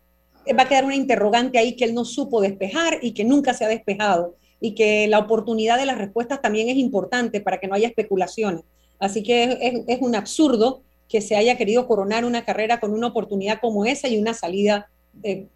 [0.57, 3.65] va a quedar una interrogante ahí que él no supo despejar y que nunca se
[3.65, 7.75] ha despejado y que la oportunidad de las respuestas también es importante para que no
[7.75, 8.63] haya especulaciones.
[8.99, 13.61] Así que es, un absurdo que se haya querido coronar una carrera con una oportunidad
[13.61, 14.91] como esa y una salida
[15.23, 15.47] eh,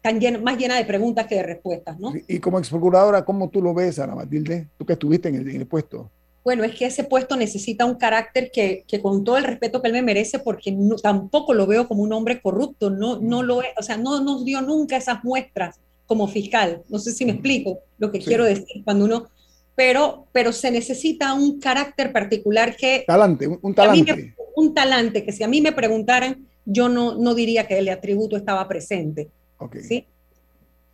[0.00, 1.98] tan más llena de preguntas que de respuestas.
[1.98, 2.12] ¿no?
[2.26, 4.68] Y como ex procuradora, ¿cómo tú lo ves, Ana Matilde?
[4.76, 6.10] Tú que estuviste en el, puesto.
[6.44, 9.92] Bueno, es que ese puesto necesita un carácter que, con todo el respeto que él
[9.92, 13.96] me merece, porque tampoco lo veo como un hombre corrupto, no, no lo o sea,
[13.96, 16.82] no nos dio nunca esas muestras como fiscal.
[16.88, 19.28] No sé si me explico lo que quiero decir cuando uno,
[19.74, 23.04] pero, pero se necesita un carácter particular que...
[23.06, 24.34] Talante, un, talante.
[24.56, 28.36] un talante que si a mí me preguntaran, yo no, no diría que el atributo
[28.36, 29.28] estaba presente.
[29.58, 29.76] Ok.
[29.86, 30.06] ¿sí?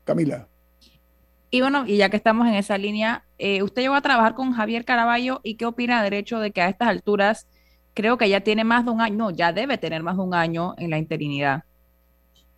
[0.05, 0.49] Camila.
[1.51, 4.53] Y bueno, y ya que estamos en esa línea, eh, usted llegó a trabajar con
[4.53, 7.47] Javier Caraballo y qué opina de derecho de que a estas alturas
[7.95, 10.35] creo que ya tiene más de un año, no, ya debe tener más de un
[10.35, 11.64] año en la interinidad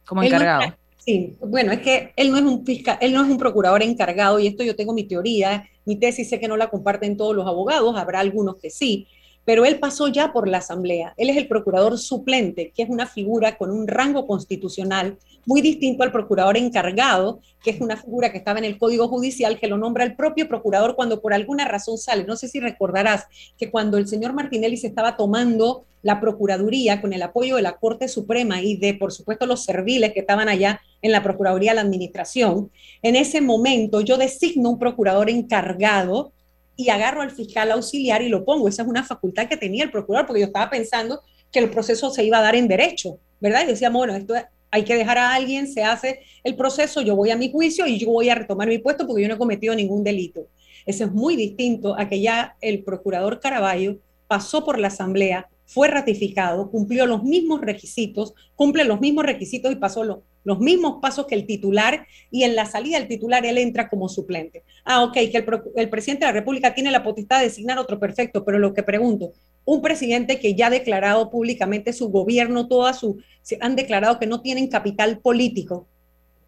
[0.07, 0.75] como encargado.
[0.99, 4.41] Sí, bueno, es que él no es un fiscal, él no es un procurador encargado
[4.41, 7.47] y esto yo tengo mi teoría, mi tesis sé que no la comparten todos los
[7.47, 9.07] abogados, habrá algunos que sí,
[9.47, 11.15] pero él pasó ya por la Asamblea.
[11.17, 15.17] Él es el procurador suplente, que es una figura con un rango constitucional
[15.47, 19.61] muy distinto al procurador encargado, que es una figura que estaba en el Código Judicial,
[19.61, 22.25] que lo nombra el propio procurador cuando por alguna razón sale.
[22.25, 23.27] No sé si recordarás
[23.57, 27.77] que cuando el señor Martinelli se estaba tomando la Procuraduría con el apoyo de la
[27.77, 31.77] Corte Suprema y de, por supuesto, los serviles que estaban allá en la Procuraduría de
[31.77, 32.71] la Administración,
[33.03, 36.33] en ese momento yo designo un procurador encargado
[36.77, 38.69] y agarro al fiscal auxiliar y lo pongo.
[38.69, 42.11] Esa es una facultad que tenía el procurador, porque yo estaba pensando que el proceso
[42.11, 43.65] se iba a dar en derecho, ¿verdad?
[43.65, 44.35] Y decíamos, bueno, esto
[44.71, 47.99] hay que dejar a alguien, se hace el proceso, yo voy a mi juicio y
[47.99, 50.49] yo voy a retomar mi puesto porque yo no he cometido ningún delito.
[50.85, 53.99] Eso es muy distinto a que ya el procurador Caraballo
[54.29, 59.77] pasó por la asamblea, fue ratificado, cumplió los mismos requisitos, cumple los mismos requisitos y
[59.77, 60.19] pasó los
[60.61, 64.63] mismos pasos que el titular y en la salida del titular él entra como suplente.
[64.85, 65.45] Ah, ok, que
[65.75, 68.85] el, presidente de la República tiene la potestad de designar otro perfecto, pero lo que
[68.85, 69.33] pregunto,
[69.65, 73.19] un presidente que ya ha declarado públicamente su gobierno, todas su,
[73.61, 75.89] han declarado que no tienen capital político,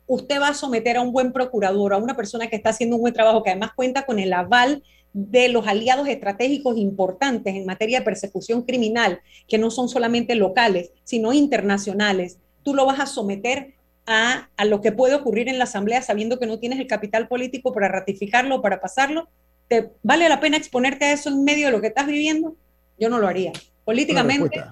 [0.06, 3.02] usted va a someter a un buen procurador, a una persona que está haciendo un
[3.02, 7.98] buen trabajo, que además cuenta con el aval de los aliados estratégicos importantes en materia
[7.98, 13.74] de persecución criminal, que no son solamente locales, sino internacionales, tú lo vas a someter
[14.08, 17.74] a, lo que puede ocurrir en la Asamblea sabiendo que no tienes el capital político
[17.74, 19.28] para ratificarlo, para pasarlo.
[19.68, 22.56] ¿Te vale la pena exponerte a eso en medio de lo que estás viviendo?
[22.98, 23.52] Yo no lo haría.
[23.84, 24.64] Políticamente,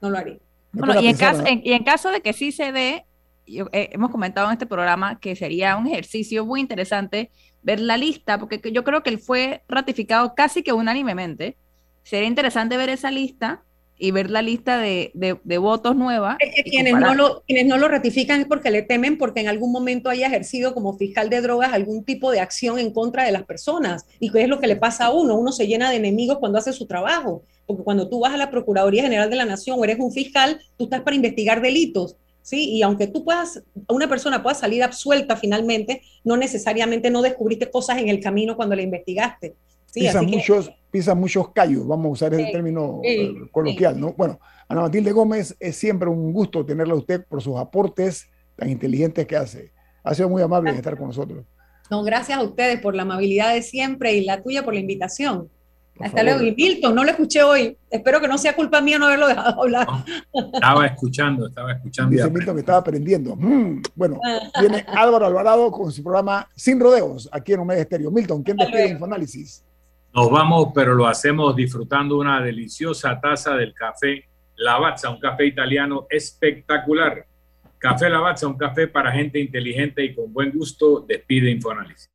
[0.00, 0.38] no lo haría.
[0.72, 3.04] Bueno, y en, caso, y en caso de que sí se dé,
[3.46, 7.30] eh, hemos comentado en este programa que sería un ejercicio muy interesante
[7.62, 11.58] ver la lista, porque yo creo que él fue ratificado casi que unánimemente.
[12.02, 13.62] Sería interesante ver esa lista
[13.98, 16.36] y ver la lista de, de, votos nueva.
[16.64, 20.10] quienes, no lo, quienes no lo ratifican es porque le temen porque en algún momento
[20.10, 24.06] haya ejercido como fiscal de drogas algún tipo de acción en contra de las personas.
[24.18, 25.36] Y qué es lo que le pasa a uno.
[25.36, 27.44] Uno se llena de enemigos cuando hace su trabajo.
[27.66, 30.60] Porque cuando tú vas a la Procuraduría General de la Nación o eres un fiscal,
[30.76, 32.70] tú estás para investigar delitos ¿sí?
[32.70, 37.98] Y aunque tú puedas, una persona pueda salir absuelta finalmente, no necesariamente no descubriste cosas
[37.98, 39.54] en el camino cuando la investigaste.
[39.94, 40.00] ¿Sí?
[40.00, 44.12] Pisa, muchos, pisa muchos callos, vamos a usar ese término eh, coloquial, ¿no?
[44.12, 48.70] Bueno, Ana Matilde Gómez, es siempre un gusto tenerla a usted por sus aportes tan
[48.70, 49.72] inteligentes que hace.
[50.02, 51.44] Ha sido muy amable de estar con nosotros.
[51.90, 55.48] No, gracias a ustedes por la amabilidad de siempre y la tuya por la invitación.
[56.00, 56.42] Hasta luego.
[56.42, 57.78] Y Milton, no lo escuché hoy.
[57.88, 59.86] Espero que no sea culpa mía no haberlo dejado hablar.
[60.52, 62.10] estaba escuchando, estaba escuchando.
[62.10, 63.36] Dice Milton que estaba aprendiendo.
[63.36, 64.18] Mm, bueno,
[64.60, 68.10] viene Álvaro Alvarado con su programa Sin Rodeos, aquí en Omega Estéreo.
[68.10, 69.62] Milton, ¿quién despide Infoanálisis?
[70.14, 76.06] Nos vamos, pero lo hacemos disfrutando una deliciosa taza del café Lavazza, un café italiano
[76.08, 77.26] espectacular.
[77.78, 81.04] Café Lavazza, un café para gente inteligente y con buen gusto.
[81.06, 82.14] Despide Infoanálisis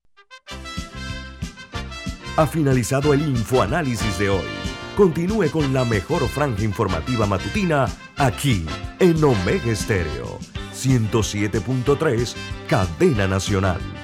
[2.39, 4.47] ha finalizado el infoanálisis de hoy.
[4.95, 8.65] Continúe con la mejor franja informativa matutina aquí
[8.99, 10.39] en Omega Estéreo
[10.73, 12.35] 107.3,
[12.69, 13.98] Cadena Nacional.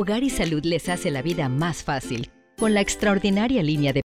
[0.00, 3.98] Hogar y Salud les hace la vida más fácil con la extraordinaria línea de